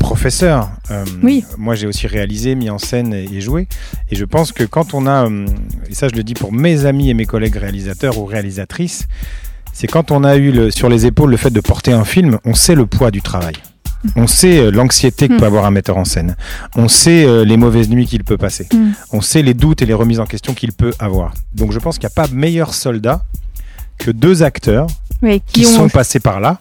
professeur. 0.00 0.70
Euh, 0.90 1.04
Oui. 1.22 1.44
Moi, 1.56 1.74
j'ai 1.74 1.86
aussi 1.86 2.06
réalisé, 2.06 2.54
mis 2.54 2.70
en 2.70 2.78
scène 2.78 3.12
et, 3.12 3.24
et 3.32 3.40
joué. 3.40 3.68
Et 4.10 4.16
je 4.16 4.24
pense 4.24 4.52
que 4.52 4.64
quand 4.64 4.94
on 4.94 5.06
a, 5.06 5.26
euh, 5.28 5.46
et 5.88 5.94
ça 5.94 6.08
je 6.08 6.14
le 6.16 6.22
dis 6.22 6.34
pour 6.34 6.52
mes 6.52 6.86
amis 6.86 7.10
et 7.10 7.14
mes 7.14 7.26
collègues 7.26 7.56
réalisateurs 7.56 8.18
ou 8.18 8.24
réalisatrices, 8.24 9.06
c'est 9.72 9.86
quand 9.86 10.10
on 10.10 10.24
a 10.24 10.36
eu 10.36 10.50
le, 10.50 10.70
sur 10.70 10.88
les 10.88 11.06
épaules 11.06 11.30
le 11.30 11.36
fait 11.36 11.50
de 11.50 11.60
porter 11.60 11.92
un 11.92 12.04
film, 12.04 12.38
on 12.44 12.54
sait 12.54 12.74
le 12.74 12.86
poids 12.86 13.10
du 13.10 13.22
travail. 13.22 13.54
On 14.14 14.26
sait 14.28 14.58
euh, 14.58 14.70
l'anxiété 14.70 15.26
que 15.28 15.34
Mm. 15.34 15.38
peut 15.38 15.46
avoir 15.46 15.64
un 15.66 15.72
metteur 15.72 15.96
en 15.98 16.04
scène. 16.04 16.36
On 16.76 16.86
sait 16.88 17.24
euh, 17.24 17.44
les 17.44 17.56
mauvaises 17.56 17.88
nuits 17.88 18.06
qu'il 18.06 18.22
peut 18.24 18.36
passer. 18.38 18.66
Mm. 18.72 18.90
On 19.12 19.20
sait 19.20 19.42
les 19.42 19.54
doutes 19.54 19.82
et 19.82 19.86
les 19.86 19.94
remises 19.94 20.20
en 20.20 20.26
question 20.26 20.54
qu'il 20.54 20.72
peut 20.72 20.92
avoir. 21.00 21.34
Donc 21.54 21.72
je 21.72 21.78
pense 21.80 21.98
qu'il 21.98 22.06
n'y 22.08 22.12
a 22.12 22.26
pas 22.26 22.28
meilleur 22.32 22.74
soldat 22.74 23.22
que 23.98 24.12
deux 24.12 24.44
acteurs 24.44 24.86
Oui, 25.22 25.40
qui 25.46 25.62
qui 25.62 25.66
ont 25.66 25.76
sont 25.76 25.88
passés 25.88 26.20
par 26.20 26.40
là 26.40 26.60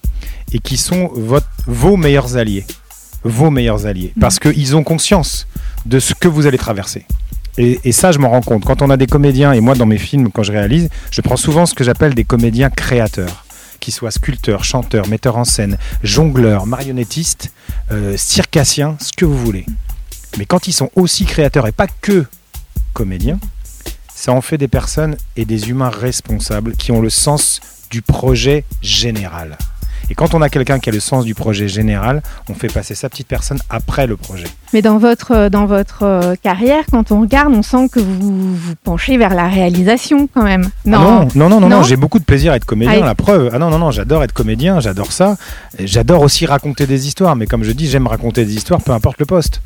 et 0.52 0.60
qui 0.60 0.78
sont 0.78 1.10
votre, 1.14 1.48
vos 1.66 1.98
meilleurs 1.98 2.38
alliés. 2.38 2.66
Vos 3.24 3.52
meilleurs 3.52 3.86
alliés. 3.86 4.14
Mm. 4.16 4.20
Parce 4.20 4.40
qu'ils 4.40 4.76
ont 4.76 4.84
conscience 4.84 5.48
de 5.86 6.00
ce 6.00 6.14
que 6.14 6.28
vous 6.28 6.48
allez 6.48 6.58
traverser. 6.58 7.06
Et, 7.58 7.80
et 7.84 7.92
ça, 7.92 8.12
je 8.12 8.20
m'en 8.20 8.30
rends 8.30 8.42
compte. 8.42 8.66
Quand 8.66 8.82
on 8.82 8.90
a 8.90 8.98
des 8.98 9.08
comédiens, 9.08 9.52
et 9.54 9.62
moi 9.62 9.76
dans 9.76 9.86
mes 9.86 9.98
films, 9.98 10.32
quand 10.32 10.44
je 10.44 10.52
réalise, 10.52 10.90
je 11.12 11.22
prends 11.22 11.38
souvent 11.38 11.66
ce 11.66 11.74
que 11.74 11.84
j'appelle 11.84 12.14
des 12.14 12.24
comédiens 12.24 12.70
créateurs. 12.70 13.46
Qu'ils 13.80 13.94
soient 13.94 14.12
sculpteurs, 14.12 14.64
chanteurs, 14.64 15.08
metteurs 15.08 15.38
en 15.38 15.44
scène, 15.44 15.78
jongleurs, 16.04 16.66
marionnettistes, 16.66 17.52
euh, 17.92 18.16
circassiens, 18.18 18.98
ce 19.00 19.12
que 19.14 19.26
vous 19.26 19.38
voulez. 19.38 19.66
Mais 20.38 20.46
quand 20.46 20.68
ils 20.68 20.74
sont 20.74 20.90
aussi 20.96 21.26
créateurs 21.26 21.68
et 21.68 21.72
pas 21.72 21.88
que 22.02 22.26
comédiens, 22.94 23.40
ça 24.16 24.34
en 24.34 24.42
fait 24.42 24.58
des 24.58 24.68
personnes 24.68 25.16
et 25.36 25.46
des 25.46 25.70
humains 25.70 25.92
responsables 25.92 26.74
qui 26.74 26.92
ont 26.92 27.02
le 27.02 27.12
sens 27.12 27.62
du 27.90 28.02
projet 28.02 28.64
général. 28.82 29.58
Et 30.10 30.16
quand 30.16 30.34
on 30.34 30.42
a 30.42 30.50
quelqu'un 30.50 30.80
qui 30.80 30.90
a 30.90 30.94
le 30.94 31.00
sens 31.00 31.26
du 31.26 31.36
projet 31.36 31.68
général, 31.68 32.22
on 32.50 32.54
fait 32.54 32.72
passer 32.72 32.96
sa 32.96 33.10
petite 33.10 33.28
personne 33.28 33.60
après 33.70 34.08
le 34.08 34.18
projet. 34.18 34.46
Mais 34.74 34.82
dans 34.82 34.98
votre, 34.98 35.32
euh, 35.32 35.50
dans 35.50 35.66
votre 35.66 36.04
euh, 36.04 36.36
carrière, 36.42 36.84
quand 36.92 37.12
on 37.12 37.22
regarde, 37.22 37.54
on 37.54 37.64
sent 37.64 37.90
que 37.92 38.00
vous 38.00 38.56
vous 38.56 38.76
penchez 38.84 39.18
vers 39.18 39.34
la 39.34 39.48
réalisation 39.48 40.28
quand 40.34 40.44
même. 40.44 40.70
Ah 40.86 40.90
non, 40.90 41.28
non, 41.36 41.50
non, 41.50 41.60
non, 41.60 41.70
Non 41.70 41.84
j'ai 41.84 41.96
beaucoup 41.96 42.20
de 42.20 42.26
plaisir 42.26 42.52
à 42.54 42.56
être 42.56 42.66
comédien, 42.66 43.00
Ah, 43.02 43.06
la 43.06 43.16
preuve. 43.16 43.50
Ah 43.54 43.60
non, 43.60 43.70
non, 43.70 43.80
non, 43.80 43.92
j'adore 43.92 44.24
être 44.24 44.34
comédien, 44.34 44.80
j'adore 44.80 45.12
ça. 45.12 45.38
J'adore 45.80 46.22
aussi 46.22 46.46
raconter 46.46 46.86
des 46.88 47.08
histoires, 47.08 47.36
mais 47.36 47.46
comme 47.46 47.64
je 47.64 47.72
dis, 47.72 47.88
j'aime 47.88 48.08
raconter 48.08 48.46
des 48.46 48.56
histoires, 48.56 48.82
peu 48.82 48.92
importe 48.92 49.20
le 49.20 49.26
poste. 49.26 49.62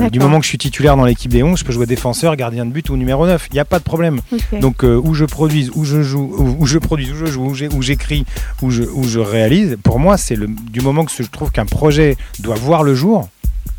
Euh, 0.00 0.10
Du 0.10 0.18
moment 0.18 0.38
que 0.38 0.44
je 0.44 0.48
suis 0.48 0.58
titulaire 0.58 0.96
dans 0.96 1.04
l'équipe 1.04 1.30
des 1.30 1.44
11, 1.44 1.56
je 1.60 1.64
peux 1.64 1.72
jouer 1.72 1.86
défenseur, 1.86 2.34
gardien 2.34 2.66
de 2.66 2.70
but 2.72 2.90
ou 2.90 2.96
numéro 2.96 3.26
9. 3.26 3.46
Il 3.50 3.54
n'y 3.54 3.60
a 3.60 3.64
pas 3.64 3.78
de 3.78 3.84
problème. 3.84 4.20
Donc 4.60 4.82
euh, 4.82 5.00
où 5.02 5.14
je 5.14 5.24
produise, 5.24 5.70
où 5.74 5.84
je 5.84 6.02
joue, 6.02 6.34
où, 6.36 6.56
où 6.58 6.66
je 6.66 6.78
produise, 6.78 7.12
où 7.12 7.16
je 7.16 7.26
joue, 7.26 7.52
où 7.72 7.82
j'écris, 7.82 8.24
où 8.60 8.70
je, 8.72 8.82
où 8.82 9.04
je 9.04 9.20
réalise, 9.20 9.73
pour 9.76 9.98
moi, 9.98 10.16
c'est 10.16 10.36
le 10.36 10.46
du 10.48 10.80
moment 10.80 11.04
que 11.04 11.12
je 11.16 11.28
trouve 11.28 11.50
qu'un 11.50 11.66
projet 11.66 12.16
doit 12.40 12.54
voir 12.56 12.82
le 12.82 12.94
jour, 12.94 13.28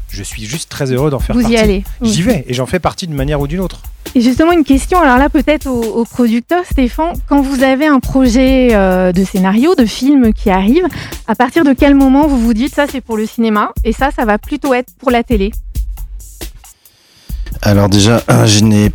je 0.10 0.24
suis 0.24 0.46
juste 0.46 0.70
très 0.70 0.92
heureux 0.92 1.10
d'en 1.10 1.20
faire 1.20 1.36
vous 1.36 1.42
partie. 1.42 1.56
y 1.56 1.60
allez. 1.60 1.84
J'y 2.02 2.22
vais 2.22 2.46
et 2.48 2.54
j'en 2.54 2.66
fais 2.66 2.80
partie 2.80 3.08
d'une 3.08 3.16
manière 3.16 3.40
ou 3.42 3.48
d'une 3.48 3.60
autre. 3.60 3.82
Et 4.14 4.22
justement, 4.22 4.54
une 4.54 4.64
question, 4.64 5.00
alors 5.00 5.18
là, 5.18 5.30
peut-être 5.30 5.68
au, 5.68 5.82
au 5.82 6.06
producteur, 6.06 6.64
Stéphane, 6.72 7.14
quand 7.28 7.42
vous 7.42 7.64
avez 7.64 7.86
un 7.86 8.00
projet 8.00 8.70
euh, 8.72 9.12
de 9.12 9.25
scénario, 9.25 9.75
de 9.75 9.86
film 9.86 10.32
qui 10.32 10.50
arrive, 10.50 10.86
à 11.28 11.36
partir 11.36 11.66
de 11.66 11.74
quel 11.74 11.96
moment 11.96 12.25
vous 12.28 12.40
vous 12.40 12.54
dites 12.54 12.74
ça, 12.74 12.86
c'est 12.90 13.02
pour 13.02 13.18
le 13.18 13.25
cinéma, 13.25 13.74
et 13.84 13.92
ça, 13.92 14.12
ça 14.16 14.24
va 14.24 14.38
plutôt 14.38 14.74
être 14.74 14.94
pour 15.00 15.12
la 15.12 15.24
télé? 15.24 15.52
Alors 17.62 17.90
déjà, 17.90 18.24
euh, 18.30 18.46
je 18.48 18.64
n'ai 18.64 18.92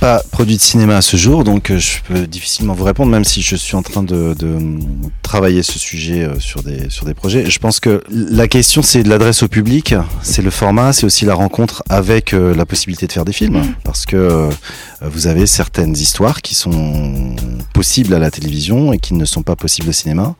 pas 0.00 0.22
produit 0.30 0.56
de 0.56 0.62
cinéma 0.62 0.96
à 0.96 1.02
ce 1.02 1.18
jour, 1.18 1.44
donc 1.44 1.70
euh, 1.70 1.78
je 1.78 1.98
peux 2.08 2.26
difficilement 2.26 2.72
vous 2.72 2.84
répondre, 2.84 3.12
même 3.12 3.24
si 3.24 3.42
je 3.42 3.54
suis 3.54 3.76
en 3.76 3.82
train 3.82 4.02
de, 4.02 4.34
de, 4.36 4.58
travailler 5.22 5.62
ce 5.62 5.78
sujet 5.78 6.22
euh, 6.24 6.40
sur 6.40 6.62
des, 6.62 6.88
sur 6.88 7.04
des 7.04 7.12
projets. 7.12 7.50
Je 7.50 7.58
pense 7.58 7.80
que 7.80 8.02
la 8.10 8.48
question, 8.48 8.80
c'est 8.80 9.02
de 9.02 9.10
l'adresse 9.10 9.42
au 9.42 9.48
public, 9.48 9.94
c'est 10.22 10.40
le 10.40 10.50
format, 10.50 10.94
c'est 10.94 11.04
aussi 11.04 11.26
la 11.26 11.34
rencontre 11.34 11.82
avec 11.90 12.32
euh, 12.32 12.54
la 12.54 12.64
possibilité 12.64 13.06
de 13.06 13.12
faire 13.12 13.26
des 13.26 13.34
films, 13.34 13.62
parce 13.84 14.06
que 14.06 14.48
vous 15.02 15.26
avez 15.26 15.46
certaines 15.46 15.94
histoires 15.94 16.40
qui 16.40 16.54
sont 16.54 17.36
possibles 17.74 18.14
à 18.14 18.18
la 18.18 18.30
télévision 18.30 18.92
et 18.92 18.98
qui 18.98 19.14
ne 19.14 19.24
sont 19.26 19.42
pas 19.42 19.56
possibles 19.56 19.90
au 19.90 19.92
cinéma. 19.92 20.34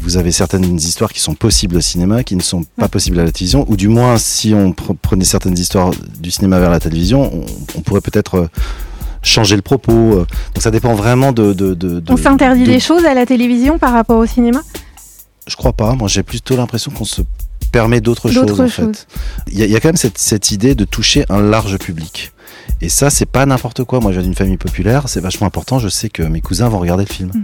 Vous 0.00 0.16
avez 0.16 0.32
certaines 0.32 0.76
histoires 0.76 1.12
qui 1.12 1.20
sont 1.20 1.34
possibles 1.34 1.76
au 1.76 1.80
cinéma, 1.80 2.24
qui 2.24 2.34
ne 2.34 2.42
sont 2.42 2.64
pas 2.76 2.88
possibles 2.88 3.20
à 3.20 3.24
la 3.24 3.30
télévision, 3.30 3.64
ou 3.68 3.76
du 3.76 3.88
moins, 3.88 4.18
si 4.18 4.52
on 4.52 4.70
pre- 4.72 4.96
prenait 5.00 5.24
certaines 5.24 5.58
histoires 5.58 5.92
du 6.18 6.30
cinéma 6.32 6.58
vers 6.58 6.70
la 6.70 6.80
télévision, 6.80 7.32
on, 7.32 7.46
on 7.78 7.80
pourrait 7.82 8.00
peut-être 8.00 8.48
changer 9.26 9.56
le 9.56 9.62
propos. 9.62 9.92
euh. 9.92 10.26
Donc 10.54 10.62
ça 10.62 10.70
dépend 10.70 10.94
vraiment 10.94 11.32
de... 11.32 11.52
de, 11.52 11.74
de- 11.74 12.00
de- 12.00 12.12
On 12.12 12.16
s'interdit 12.16 12.62
de- 12.64 12.66
des 12.72 12.80
choses 12.80 13.04
à 13.04 13.14
la 13.14 13.26
télévision 13.26 13.78
par 13.78 13.92
rapport 13.92 14.18
au 14.18 14.26
cinéma? 14.26 14.60
Je 15.46 15.56
crois 15.56 15.72
pas. 15.72 15.92
Moi, 15.94 16.08
j'ai 16.08 16.22
plutôt 16.22 16.56
l'impression 16.56 16.90
qu'on 16.90 17.04
se 17.04 17.22
permet 17.72 18.00
d'autres 18.00 18.30
choses, 18.30 18.52
en 18.52 18.56
choses. 18.68 18.72
fait. 18.72 19.06
Il 19.52 19.60
y, 19.62 19.66
y 19.68 19.76
a 19.76 19.80
quand 19.80 19.88
même 19.88 19.96
cette, 19.96 20.18
cette 20.18 20.50
idée 20.50 20.74
de 20.74 20.84
toucher 20.84 21.24
un 21.28 21.40
large 21.40 21.78
public. 21.78 22.32
Et 22.80 22.88
ça, 22.88 23.08
c'est 23.10 23.26
pas 23.26 23.46
n'importe 23.46 23.84
quoi. 23.84 24.00
Moi, 24.00 24.12
je 24.12 24.18
viens 24.18 24.26
d'une 24.26 24.34
famille 24.36 24.56
populaire, 24.58 25.08
c'est 25.08 25.20
vachement 25.20 25.46
important. 25.46 25.78
Je 25.78 25.88
sais 25.88 26.08
que 26.08 26.22
mes 26.22 26.40
cousins 26.40 26.68
vont 26.68 26.78
regarder 26.78 27.04
le 27.08 27.12
film. 27.12 27.30
Mm. 27.34 27.42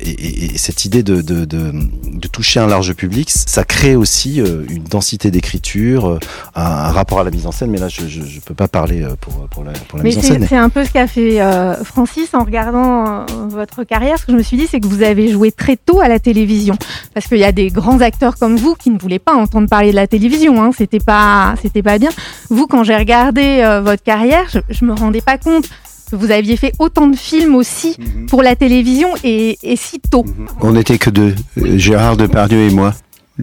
Et, 0.00 0.10
et- 0.10 0.54
et 0.54 0.58
cette 0.58 0.84
idée 0.84 1.02
de, 1.02 1.20
de, 1.22 1.44
de, 1.44 1.72
de 2.12 2.28
toucher 2.28 2.60
un 2.60 2.66
large 2.66 2.92
public, 2.94 3.30
ça 3.30 3.64
crée 3.64 3.94
aussi 3.96 4.40
euh, 4.40 4.64
une 4.68 4.82
densité 4.84 5.30
d'écriture, 5.30 6.08
euh, 6.08 6.18
un, 6.54 6.62
un 6.64 6.90
rapport 6.90 7.20
à 7.20 7.24
la 7.24 7.30
mise 7.30 7.46
en 7.46 7.52
scène. 7.52 7.70
Mais 7.70 7.78
là, 7.78 7.88
je, 7.88 8.06
je, 8.08 8.22
je 8.24 8.40
peux 8.40 8.54
pas 8.54 8.68
parler 8.68 9.02
euh, 9.02 9.14
pour, 9.20 9.46
pour 9.48 9.62
la, 9.64 9.72
pour 9.72 9.98
la 9.98 10.04
Mais 10.04 10.10
mise 10.10 10.18
en 10.18 10.22
scène. 10.22 10.46
c'est 10.48 10.56
un 10.56 10.68
peu 10.68 10.84
ce 10.84 10.90
qu'a 10.90 11.06
fait 11.06 11.40
euh, 11.40 11.74
Francis 11.84 12.30
en 12.34 12.44
regardant 12.44 13.24
votre 13.48 13.84
carrière. 13.84 14.18
Ce 14.18 14.26
que 14.26 14.32
je 14.32 14.36
me 14.36 14.42
suis 14.42 14.56
dit, 14.56 14.66
c'est 14.68 14.80
que 14.80 14.86
vous 14.86 15.02
avez 15.02 15.30
joué 15.30 15.52
très 15.52 15.76
tôt 15.76 16.00
à 16.00 16.08
la 16.08 16.18
télévision. 16.18 16.76
Parce 17.14 17.26
qu'il 17.26 17.38
y 17.38 17.44
a 17.44 17.52
des 17.52 17.68
grands 17.68 18.00
acteurs 18.00 18.36
comme 18.36 18.56
vous 18.56 18.74
qui 18.74 18.90
ne 18.90 18.98
voulaient 18.98 19.18
pas 19.18 19.34
entendre 19.34 19.68
parler 19.68 19.90
de 19.90 19.96
la 19.96 20.06
télévision. 20.06 20.62
Hein. 20.62 20.70
C'était 20.76 21.00
pas, 21.00 21.54
c'était 21.62 21.82
pas 21.82 21.98
bien. 21.98 22.10
Vous, 22.50 22.66
quand 22.66 22.82
j'ai 22.84 22.96
regardé 22.96 23.60
euh, 23.64 23.80
votre 23.80 24.02
carrière, 24.02 24.44
je, 24.52 24.58
je 24.70 24.84
me 24.84 24.92
rendais 24.94 25.20
pas 25.20 25.38
compte 25.38 25.68
que 26.10 26.16
vous 26.16 26.30
aviez 26.30 26.56
fait 26.56 26.72
autant 26.78 27.06
de 27.06 27.16
films 27.16 27.54
aussi 27.54 27.96
pour 28.28 28.42
la 28.42 28.54
télévision 28.54 29.08
et, 29.24 29.58
et 29.62 29.76
si 29.76 29.98
tôt. 30.00 30.24
On 30.60 30.72
n'était 30.72 30.98
que 30.98 31.10
deux, 31.10 31.34
euh, 31.58 31.78
Gérard 31.78 32.16
Depardieu 32.16 32.58
et 32.58 32.70
moi. 32.70 32.94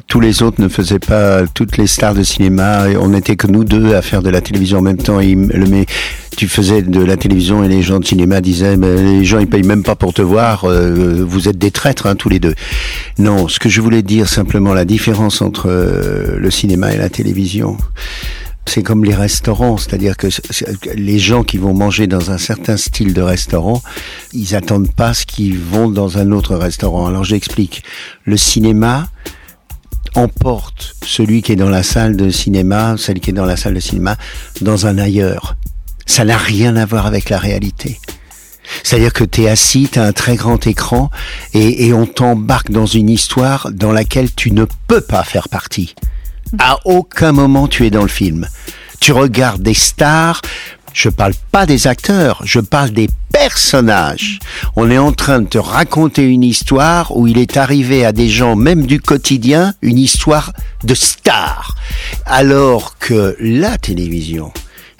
Tous 0.08 0.20
les 0.20 0.44
autres 0.44 0.62
ne 0.62 0.68
faisaient 0.68 1.00
pas 1.00 1.48
toutes 1.48 1.78
les 1.78 1.88
stars 1.88 2.13
de 2.13 2.22
cinéma. 2.22 2.88
Et 2.89 2.96
on 2.96 3.10
n'était 3.10 3.36
que 3.36 3.48
nous 3.48 3.63
deux 3.63 3.96
à 3.96 4.04
faire 4.04 4.22
de 4.22 4.30
la 4.30 4.39
télévision 4.39 4.78
en 4.78 4.82
même 4.84 4.98
temps. 4.98 5.20
Il 5.20 5.36
me- 5.38 5.51
le 5.51 5.66
mais 5.66 5.88
tu 6.38 6.48
faisais 6.48 6.84
de 6.84 7.04
la 7.04 7.18
télévision 7.18 7.63
et 7.63 7.68
les 7.68 7.82
gens 7.82 8.00
de 8.00 8.06
cinéma 8.06 8.39
disaient 8.39 8.78
mais 8.78 8.96
les 8.96 9.25
gens 9.25 9.39
ils 9.39 9.48
payent 9.48 9.63
même 9.63 9.82
pas 9.82 9.96
pour 9.96 10.13
te 10.13 10.22
voir. 10.22 10.66
euh, 10.66 11.25
vous 11.28 11.50
êtes 11.50 11.58
des 11.58 11.72
traîtres 11.72 12.06
hein, 12.06 12.16
tous 12.16 12.30
les 12.30 12.39
deux. 12.39 12.54
Non, 13.18 13.48
ce 13.48 13.58
que 13.60 13.68
je 13.68 13.82
voulais 13.82 14.03
dire 14.03 14.29
simplement 14.29 14.75
la 14.75 14.86
différence 14.86 15.42
entre 15.42 15.66
euh, 15.68 16.38
le 16.38 16.51
cinéma 16.51 16.94
et 16.94 16.98
la 16.98 17.10
télévision. 17.10 17.75
C'est 18.65 18.83
comme 18.83 19.03
les 19.03 19.15
restaurants, 19.15 19.77
c'est-à-dire 19.77 20.15
que 20.15 20.27
les 20.93 21.17
gens 21.17 21.43
qui 21.43 21.57
vont 21.57 21.74
manger 21.74 22.05
dans 22.05 22.29
un 22.29 22.37
certain 22.37 22.77
style 22.77 23.13
de 23.13 23.22
restaurant, 23.22 23.81
ils 24.31 24.55
attendent 24.55 24.93
pas 24.93 25.13
ce 25.15 25.25
qu'ils 25.25 25.57
vont 25.57 25.89
dans 25.89 26.19
un 26.19 26.31
autre 26.31 26.55
restaurant. 26.55 27.07
Alors 27.07 27.24
j'explique. 27.24 27.83
Le 28.25 28.37
cinéma 28.37 29.09
emporte 30.15 30.95
celui 31.03 31.41
qui 31.41 31.53
est 31.53 31.55
dans 31.55 31.69
la 31.69 31.83
salle 31.83 32.15
de 32.15 32.29
cinéma, 32.29 32.95
celle 32.98 33.19
qui 33.19 33.31
est 33.31 33.33
dans 33.33 33.45
la 33.45 33.57
salle 33.57 33.74
de 33.74 33.79
cinéma, 33.79 34.17
dans 34.61 34.85
un 34.85 34.98
ailleurs. 35.00 35.55
Ça 36.05 36.24
n'a 36.25 36.37
rien 36.37 36.75
à 36.75 36.85
voir 36.85 37.05
avec 37.07 37.29
la 37.29 37.39
réalité. 37.39 38.00
C'est-à-dire 38.83 39.13
que 39.13 39.24
tu 39.24 39.43
es 39.43 39.50
assis, 39.50 39.89
tu 39.91 39.98
as 40.00 40.03
un 40.03 40.11
très 40.11 40.35
grand 40.35 40.67
écran 40.67 41.09
et 41.53 41.91
on 41.91 42.05
t'embarque 42.05 42.69
dans 42.69 42.85
une 42.85 43.09
histoire 43.09 43.72
dans 43.72 43.91
laquelle 43.91 44.33
tu 44.33 44.51
ne 44.51 44.65
peux 44.87 45.01
pas 45.01 45.24
faire 45.24 45.50
partie. 45.50 45.95
À 46.57 46.79
aucun 46.85 47.31
moment 47.31 47.68
tu 47.68 47.85
es 47.85 47.90
dans 47.90 48.01
le 48.01 48.07
film. 48.07 48.48
Tu 49.00 49.12
regardes 49.12 49.62
des 49.62 49.74
stars, 49.74 50.42
je 50.94 51.09
parle 51.09 51.33
pas 51.51 51.66
des 51.66 51.88
acteurs, 51.88 52.42
je 52.44 52.59
parle 52.59 52.90
des 52.90 53.09
personnages. 53.31 54.40
On 54.75 54.90
est 54.90 54.98
en 54.98 55.12
train 55.12 55.42
de 55.42 55.48
te 55.48 55.57
raconter 55.57 56.24
une 56.24 56.44
histoire 56.44 57.16
où 57.16 57.27
il 57.27 57.38
est 57.38 57.57
arrivé 57.57 58.03
à 58.03 58.12
des 58.12 58.29
gens, 58.29 58.55
même 58.55 58.85
du 58.85 59.00
quotidien, 59.00 59.74
une 59.81 60.00
histoire 60.00 60.53
de 60.83 60.96
star. 60.96 61.75
Alors 62.25 62.98
que 62.98 63.38
la 63.40 63.77
télévision, 63.77 64.51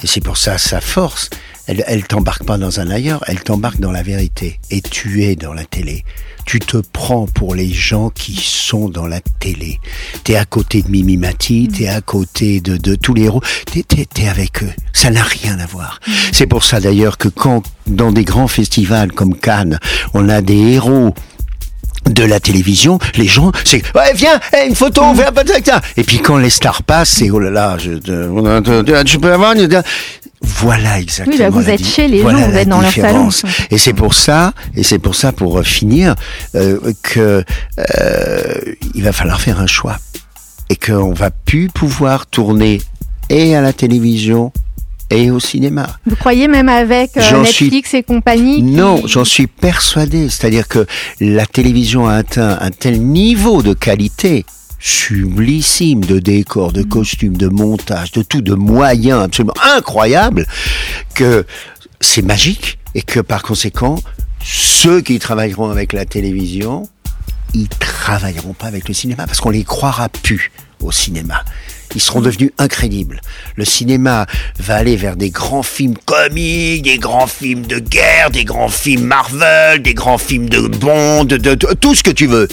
et 0.04 0.08
c'est 0.08 0.22
pour 0.22 0.38
ça 0.38 0.58
sa 0.58 0.82
force, 0.82 1.30
elle, 1.70 1.84
elle 1.86 2.04
t'embarque 2.04 2.44
pas 2.46 2.58
dans 2.58 2.80
un 2.80 2.90
ailleurs, 2.90 3.24
elle 3.28 3.42
t'embarque 3.42 3.80
dans 3.80 3.92
la 3.92 4.02
vérité. 4.02 4.60
Et 4.72 4.82
tu 4.82 5.24
es 5.24 5.36
dans 5.36 5.54
la 5.54 5.66
télé. 5.66 6.04
Tu 6.48 6.60
te 6.60 6.78
prends 6.78 7.28
pour 7.28 7.54
les 7.54 7.72
gens 7.72 8.10
qui 8.10 8.34
sont 8.34 8.90
dans 8.90 9.06
la 9.06 9.20
télé. 9.40 9.80
T'es 10.24 10.36
à 10.36 10.46
côté 10.46 10.82
de 10.82 10.90
Mimi 10.90 11.16
Mati, 11.16 11.68
t'es 11.68 11.88
à 11.88 12.02
côté 12.02 12.60
de, 12.60 12.76
de 12.76 12.96
tous 12.96 13.14
les 13.14 13.26
héros. 13.26 13.44
T'es, 13.72 13.84
t'es, 13.84 14.08
t'es 14.12 14.28
avec 14.28 14.64
eux. 14.64 14.72
Ça 14.94 15.12
n'a 15.12 15.22
rien 15.24 15.60
à 15.60 15.68
voir. 15.68 16.00
C'est 16.32 16.48
pour 16.48 16.64
ça 16.64 16.80
d'ailleurs 16.80 17.20
que 17.20 17.28
quand, 17.28 17.62
dans 17.86 18.12
des 18.12 18.24
grands 18.24 18.48
festivals 18.48 19.12
comme 19.12 19.36
Cannes, 19.36 19.78
on 20.16 20.28
a 20.28 20.42
des 20.42 20.58
héros 20.58 21.14
de 22.10 22.24
la 22.24 22.40
télévision, 22.40 22.98
les 23.18 23.28
gens, 23.28 23.52
c'est 23.66 23.84
ouais 23.94 24.14
viens, 24.16 24.40
une 24.68 24.74
photo, 24.74 25.02
on 25.04 25.14
fait 25.14 25.28
un 25.28 25.32
peu 25.32 25.44
de 25.44 25.52
ça. 25.64 25.82
Et 25.98 26.04
puis 26.04 26.20
quand 26.20 26.38
les 26.38 26.50
stars 26.50 26.82
passent, 26.82 27.10
c'est 27.10 27.30
oh 27.30 27.40
là 27.40 27.52
là, 27.52 27.78
je, 27.78 27.92
je, 28.04 29.04
je 29.06 29.18
peux 29.18 29.32
avoir 29.32 29.52
une- 29.54 29.84
Voilà 30.42 31.00
exactement. 31.00 31.36
Oui, 31.36 31.42
bah, 31.42 31.50
vous 31.50 31.60
la 31.62 31.74
êtes 31.74 31.86
chez 31.86 32.08
les 32.08 32.22
voilà 32.22 32.40
gens, 32.40 32.50
vous 32.50 32.58
êtes 32.58 32.70
dans 32.70 32.82
leur 32.82 32.92
salon. 32.92 33.08
différence. 33.08 33.44
Et 33.72 33.78
c'est 33.78 33.94
pour 33.94 34.14
ça, 34.14 34.54
et 34.76 34.84
c'est 34.84 35.00
pour 35.00 35.16
ça, 35.16 35.32
pour 35.32 35.62
finir, 35.64 36.16
euh, 36.56 36.80
que 37.04 37.44
euh, 37.80 38.54
il 38.96 39.04
va 39.04 39.12
falloir 39.12 39.42
faire 39.42 39.60
un 39.60 39.68
choix 39.68 39.98
et 40.70 40.76
qu'on 40.76 41.14
va 41.14 41.30
plus 41.32 41.68
pouvoir 41.68 42.26
tourner 42.28 42.82
et 43.30 43.56
à 43.56 43.62
la 43.62 43.74
télévision 43.74 44.52
et 45.12 45.32
au 45.32 45.40
cinéma. 45.40 45.88
Vous 46.06 46.16
croyez 46.16 46.48
même 46.48 46.70
avec 46.70 47.18
euh, 47.18 47.22
suis- 47.22 47.66
Netflix 47.66 47.94
et 47.96 48.04
compagnie 48.04 48.58
qui- 48.58 48.62
Non, 48.62 49.02
j'en 49.08 49.26
suis 49.26 49.48
persuadé. 49.48 50.30
C'est-à-dire 50.30 50.68
que 50.68 50.86
la 51.20 51.46
télévision 51.48 52.08
a 52.08 52.14
atteint 52.14 52.58
un 52.62 52.70
tel 52.72 53.02
niveau 53.02 53.62
de 53.64 53.74
qualité 53.74 54.46
sublissime 54.80 56.04
de 56.04 56.20
décors, 56.20 56.72
de 56.72 56.84
costumes, 56.84 57.38
de 57.38 57.48
montage, 57.48 58.12
de 58.12 58.22
tout, 58.22 58.42
de 58.42 58.54
moyens 58.54 59.24
absolument 59.24 59.54
incroyables 59.76 60.46
que 61.14 61.46
c'est 62.00 62.22
magique 62.22 62.80
et 62.96 63.02
que 63.02 63.20
par 63.20 63.44
conséquent, 63.44 64.00
ceux 64.44 65.02
qui 65.02 65.20
travailleront 65.20 65.70
avec 65.70 65.94
la 65.94 66.06
télévision, 66.06 66.88
ils 67.54 67.68
travailleront 67.68 68.54
pas 68.54 68.68
avec 68.68 68.88
le 68.88 68.94
cinéma 68.94 69.26
parce 69.26 69.42
qu'on 69.42 69.50
les 69.50 69.64
croira 69.64 70.10
plus 70.10 70.52
au 70.82 70.92
cinéma. 70.92 71.44
Ils 71.96 72.02
seront 72.02 72.22
devenus 72.22 72.52
incrédibles. 72.60 73.20
Le 73.56 73.66
cinéma 73.66 74.28
va 74.60 74.76
aller 74.76 74.96
vers 74.96 75.16
des 75.16 75.32
grands 75.32 75.64
films 75.64 75.96
comiques, 76.06 76.84
des 76.84 77.00
grands 77.00 77.26
films 77.26 77.66
de 77.66 77.80
guerre, 77.80 78.30
des 78.30 78.46
grands 78.46 78.70
films 78.70 79.06
Marvel, 79.06 79.82
des 79.82 79.96
grands 79.96 80.20
films 80.20 80.50
de 80.50 80.60
Bond, 80.68 81.24
de, 81.26 81.38
de- 81.38 81.56
de- 81.56 81.74
tout 81.74 81.96
ce 81.96 82.04
que 82.04 82.12
tu 82.12 82.28
veux. 82.28 82.48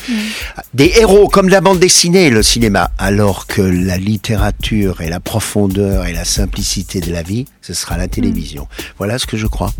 Des 0.72 0.90
héros 0.96 1.28
comme 1.28 1.50
la 1.50 1.60
bande 1.60 1.78
dessinée, 1.78 2.30
le 2.30 2.42
cinéma. 2.42 2.90
Alors 2.96 3.46
que 3.46 3.60
la 3.60 3.98
littérature 3.98 5.02
et 5.02 5.10
la 5.10 5.20
profondeur 5.20 6.06
et 6.06 6.14
la 6.14 6.24
simplicité 6.24 7.00
de 7.00 7.12
la 7.12 7.22
vie, 7.22 7.44
ce 7.60 7.74
sera 7.74 7.98
la 7.98 8.08
télévision. 8.08 8.68
Voilà 8.96 9.18
ce 9.18 9.26
que 9.26 9.36
je 9.36 9.46
crois. 9.46 9.72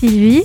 Sylvie? 0.00 0.44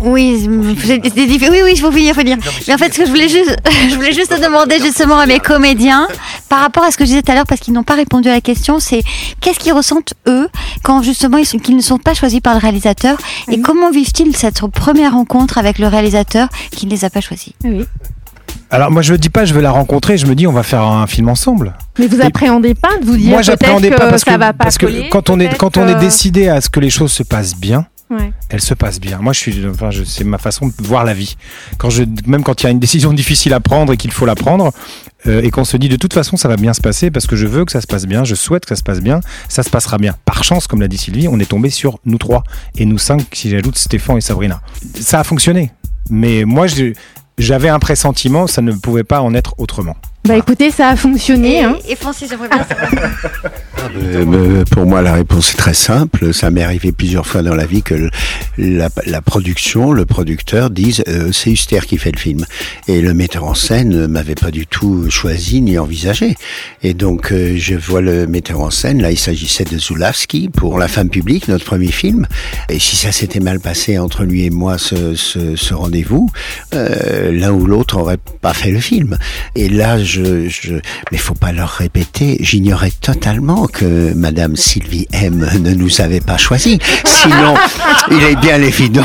Oui, 0.00 0.48
c'est 0.84 1.00
c'est 1.02 1.26
diffi- 1.26 1.50
oui, 1.50 1.58
oui, 1.64 1.70
il 1.74 1.80
faut 1.80 1.90
finir, 1.90 2.14
faut 2.14 2.20
finir. 2.20 2.36
Mais 2.66 2.74
en 2.74 2.78
fait, 2.78 2.92
ce 2.94 2.98
que 3.00 3.04
je 3.06 3.10
voulais 3.10 3.28
juste, 3.28 3.56
je 3.90 3.94
voulais 3.96 4.12
juste 4.12 4.32
demander 4.40 4.78
justement 4.80 5.18
à 5.18 5.26
mes 5.26 5.40
comédiens, 5.40 6.06
par 6.48 6.60
rapport 6.60 6.84
à 6.84 6.90
ce 6.90 6.96
que 6.96 7.04
je 7.04 7.08
disais 7.10 7.22
tout 7.22 7.32
à 7.32 7.34
l'heure, 7.34 7.46
parce 7.46 7.60
qu'ils 7.60 7.74
n'ont 7.74 7.82
pas 7.82 7.94
répondu 7.94 8.28
à 8.28 8.32
la 8.32 8.40
question, 8.40 8.78
c'est 8.78 9.02
qu'est-ce 9.40 9.58
qu'ils 9.58 9.72
ressentent 9.72 10.14
eux 10.28 10.48
quand 10.84 11.02
justement 11.02 11.36
ils, 11.38 11.46
sont- 11.46 11.58
qu'ils 11.58 11.76
ne 11.76 11.82
sont 11.82 11.98
pas 11.98 12.14
choisis 12.14 12.40
par 12.40 12.54
le 12.54 12.60
réalisateur, 12.60 13.18
et 13.50 13.60
comment 13.60 13.90
vivent-ils 13.90 14.36
cette 14.36 14.60
première 14.68 15.12
rencontre 15.12 15.58
avec 15.58 15.78
le 15.78 15.88
réalisateur 15.88 16.48
qui 16.70 16.86
ne 16.86 16.90
les 16.92 17.04
a 17.04 17.10
pas 17.10 17.20
choisis? 17.20 17.52
Oui. 17.64 17.84
Alors 18.70 18.90
moi 18.90 19.00
je 19.00 19.12
me 19.14 19.18
dis 19.18 19.30
pas 19.30 19.46
je 19.46 19.54
veux 19.54 19.62
la 19.62 19.70
rencontrer, 19.70 20.18
je 20.18 20.26
me 20.26 20.34
dis 20.34 20.46
on 20.46 20.52
va 20.52 20.62
faire 20.62 20.82
un 20.82 21.06
film 21.06 21.30
ensemble. 21.30 21.74
Mais 21.98 22.06
vous 22.06 22.20
appréhendez 22.20 22.74
pas 22.74 22.98
de 23.00 23.06
vous 23.06 23.16
dire 23.16 23.30
moi 23.30 23.40
j'appréhendais 23.40 23.88
que 23.90 23.96
pas 23.96 24.10
parce 24.10 24.24
ça 24.24 24.34
que 24.34 24.38
va 24.38 24.52
pas 24.52 24.64
parce 24.64 24.76
que 24.76 24.84
coller, 24.86 25.08
quand 25.10 25.30
on 25.30 25.40
est 25.40 25.56
quand 25.56 25.78
on 25.78 25.88
est 25.88 25.94
décidé 25.94 26.48
à 26.48 26.60
ce 26.60 26.68
que 26.68 26.78
les 26.78 26.90
choses 26.90 27.10
se 27.12 27.22
passent 27.22 27.56
bien, 27.56 27.86
Elles 28.48 28.60
se 28.60 28.74
passent 28.74 29.00
bien. 29.00 29.18
Moi 29.18 29.32
je 29.32 29.38
suis 29.38 29.66
enfin 29.66 29.90
c'est 30.04 30.24
ma 30.24 30.38
façon 30.38 30.68
de 30.68 30.72
voir 30.78 31.04
la 31.04 31.14
vie. 31.14 31.36
Quand 31.76 31.90
je 31.90 32.04
même 32.26 32.42
quand 32.42 32.62
il 32.62 32.64
y 32.64 32.66
a 32.66 32.70
une 32.70 32.78
décision 32.78 33.12
difficile 33.12 33.52
à 33.52 33.60
prendre 33.60 33.92
et 33.92 33.96
qu'il 33.96 34.12
faut 34.12 34.26
la 34.26 34.34
prendre 34.34 34.72
euh, 35.26 35.42
et 35.42 35.50
qu'on 35.50 35.64
se 35.64 35.76
dit 35.76 35.88
de 35.88 35.96
toute 35.96 36.14
façon 36.14 36.36
ça 36.36 36.48
va 36.48 36.56
bien 36.56 36.72
se 36.72 36.80
passer 36.80 37.10
parce 37.10 37.26
que 37.26 37.36
je 37.36 37.46
veux 37.46 37.64
que 37.64 37.72
ça 37.72 37.80
se 37.80 37.86
passe 37.86 38.06
bien, 38.06 38.24
je 38.24 38.34
souhaite 38.34 38.64
que 38.64 38.70
ça 38.70 38.76
se 38.76 38.82
passe 38.82 39.00
bien, 39.00 39.20
ça 39.48 39.62
se 39.62 39.70
passera 39.70 39.98
bien. 39.98 40.14
Par 40.24 40.44
chance 40.44 40.66
comme 40.66 40.80
l'a 40.80 40.88
dit 40.88 40.98
Sylvie, 40.98 41.28
on 41.28 41.38
est 41.38 41.48
tombé 41.50 41.70
sur 41.70 41.98
nous 42.04 42.18
trois 42.18 42.44
et 42.76 42.86
nous 42.86 42.98
cinq 42.98 43.26
si 43.32 43.50
j'ajoute 43.50 43.76
Stéphane 43.76 44.18
et 44.18 44.22
Sabrina. 44.22 44.60
Ça 44.98 45.20
a 45.20 45.24
fonctionné. 45.24 45.72
Mais 46.10 46.44
moi 46.44 46.66
j'avais 47.36 47.68
un 47.68 47.78
pressentiment, 47.78 48.46
ça 48.46 48.62
ne 48.62 48.72
pouvait 48.72 49.04
pas 49.04 49.20
en 49.20 49.34
être 49.34 49.54
autrement. 49.58 49.96
Bah 50.28 50.36
écoutez, 50.36 50.70
ça 50.70 50.88
a 50.90 50.96
fonctionné. 50.96 51.56
et, 51.56 51.62
hein. 51.64 51.76
et 51.88 51.96
Francis, 51.96 52.28
j'aimerais 52.28 52.48
bien 52.50 52.62
savoir. 52.68 52.90
Euh, 53.96 54.24
euh, 54.26 54.64
pour 54.70 54.84
moi, 54.84 55.00
la 55.00 55.14
réponse 55.14 55.54
est 55.54 55.56
très 55.56 55.72
simple. 55.72 56.34
Ça 56.34 56.50
m'est 56.50 56.62
arrivé 56.62 56.92
plusieurs 56.92 57.26
fois 57.26 57.42
dans 57.42 57.54
la 57.54 57.64
vie 57.64 57.82
que 57.82 57.94
le- 57.94 58.10
la, 58.58 58.90
la 59.06 59.22
production, 59.22 59.92
le 59.92 60.04
producteur 60.04 60.68
disent 60.68 61.02
euh, 61.08 61.30
c'est 61.32 61.50
Huster 61.50 61.80
qui 61.86 61.96
fait 61.96 62.12
le 62.12 62.18
film. 62.18 62.44
Et 62.88 63.00
le 63.00 63.14
metteur 63.14 63.44
en 63.44 63.54
scène 63.54 63.88
ne 63.88 64.06
m'avait 64.06 64.34
pas 64.34 64.50
du 64.50 64.66
tout 64.66 65.08
choisi 65.10 65.62
ni 65.62 65.78
envisagé. 65.78 66.34
Et 66.82 66.92
donc, 66.92 67.32
euh, 67.32 67.54
je 67.56 67.74
vois 67.74 68.02
le 68.02 68.26
metteur 68.26 68.60
en 68.60 68.70
scène. 68.70 69.00
Là, 69.00 69.10
il 69.10 69.18
s'agissait 69.18 69.64
de 69.64 69.78
Zulawski 69.78 70.50
pour 70.50 70.78
La 70.78 70.88
femme 70.88 71.08
publique, 71.08 71.48
notre 71.48 71.64
premier 71.64 71.90
film. 71.90 72.26
Et 72.68 72.78
si 72.78 72.96
ça 72.96 73.12
s'était 73.12 73.40
mal 73.40 73.60
passé 73.60 73.98
entre 73.98 74.24
lui 74.24 74.44
et 74.44 74.50
moi, 74.50 74.76
ce, 74.76 75.14
ce, 75.14 75.56
ce 75.56 75.72
rendez-vous, 75.72 76.30
euh, 76.74 77.32
l'un 77.32 77.52
ou 77.52 77.64
l'autre 77.64 77.96
aurait 77.98 78.18
pas 78.42 78.52
fait 78.52 78.70
le 78.70 78.80
film. 78.80 79.16
Et 79.56 79.68
là, 79.70 80.02
je, 80.02 80.17
je 80.48 80.74
mais 81.12 81.18
faut 81.18 81.34
pas 81.34 81.52
leur 81.52 81.68
répéter. 81.70 82.36
J'ignorais 82.40 82.92
totalement 83.00 83.66
que 83.66 84.12
Madame 84.14 84.56
Sylvie 84.56 85.06
M 85.12 85.48
ne 85.60 85.74
nous 85.74 86.00
avait 86.00 86.20
pas 86.20 86.36
choisi. 86.36 86.78
Sinon, 87.04 87.54
il 88.10 88.22
est 88.22 88.36
bien 88.36 88.60
évident, 88.62 89.02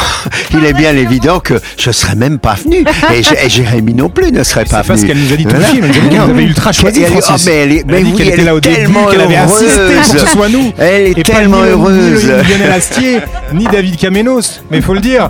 il 0.53 0.65
est 0.65 0.73
bien 0.73 0.95
évident 0.95 1.39
que 1.39 1.55
je 1.77 1.91
serais 1.91 2.15
même 2.15 2.39
pas 2.39 2.55
venu. 2.55 2.83
Et, 3.13 3.49
Jérémy 3.49 3.93
non 3.93 4.09
plus 4.09 4.31
ne 4.31 4.43
serait 4.43 4.65
pas 4.65 4.81
C'est 4.83 4.87
pas 4.87 4.93
venu. 4.95 5.01
ce 5.01 5.05
qu'elle 5.07 5.17
nous 5.23 5.33
a 5.33 5.35
dit 5.37 5.43
tout 5.45 5.49
le 5.53 5.59
Voilà. 5.59 5.67
film. 5.73 5.83
Elle 5.85 5.91
nous 5.91 5.97
a 5.97 6.01
dit 6.01 6.09
qu'elle 6.09 6.21
avait 6.29 6.43
ultra 6.43 6.71
choisi, 6.71 7.01
Elle- 7.01 7.11
Francis. 7.11 7.29
oh, 7.47 7.49
mais 7.49 7.55
elle, 7.57 7.71
est- 7.71 7.83
Elle 7.87 7.93
a 7.95 7.97
mais 7.97 8.03
dit 8.03 8.11
oui, 8.11 8.17
qu'elle 8.17 8.27
elle 8.27 8.33
était 8.33 8.43
là 8.43 8.55
au 8.55 8.59
début, 8.59 8.75
tellement 8.75 9.05
qu'elle 9.07 9.21
avait 9.21 9.35
insisté 9.35 9.65
pour 9.65 10.01
que 10.01 10.07
ce 10.07 10.15
heureuse. 10.17 10.29
soit 10.29 10.49
nous. 10.49 10.73
Elle 10.77 11.01
est 11.07 11.11
Et 11.17 11.23
pas 11.23 11.33
tellement 11.33 11.57
ni 11.61 11.63
le- 11.63 11.69
heureuse. 11.71 12.23
Ni, 12.23 12.29
le- 12.29 12.41
ni 12.43 12.47
Lionel 12.49 12.71
Astier, 12.71 13.19
ni 13.53 13.65
David 13.65 13.97
Kamenos. 13.97 14.61
Mais 14.71 14.77
il 14.77 14.83
faut 14.83 14.93
le 14.93 14.99
dire. 15.01 15.29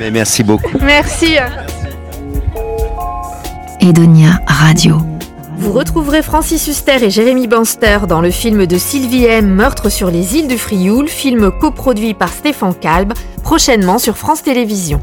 Mais 0.00 0.10
merci 0.10 0.42
beaucoup. 0.42 0.78
Merci. 0.82 1.36
Vous 5.58 5.72
retrouverez 5.72 6.22
Francis 6.22 6.68
Huster 6.68 7.04
et 7.04 7.10
Jérémy 7.10 7.46
Banster 7.46 8.06
dans 8.08 8.22
le 8.22 8.30
film 8.30 8.64
de 8.64 8.78
Sylvie 8.78 9.26
M, 9.26 9.46
Meurtre 9.46 9.90
sur 9.90 10.10
les 10.10 10.36
îles 10.36 10.48
du 10.48 10.56
Frioul, 10.56 11.06
film 11.06 11.50
coproduit 11.60 12.14
par 12.14 12.30
Stéphane 12.30 12.74
Kalb, 12.74 13.12
prochainement 13.42 13.98
sur 13.98 14.16
France 14.16 14.42
Télévisions. 14.42 15.00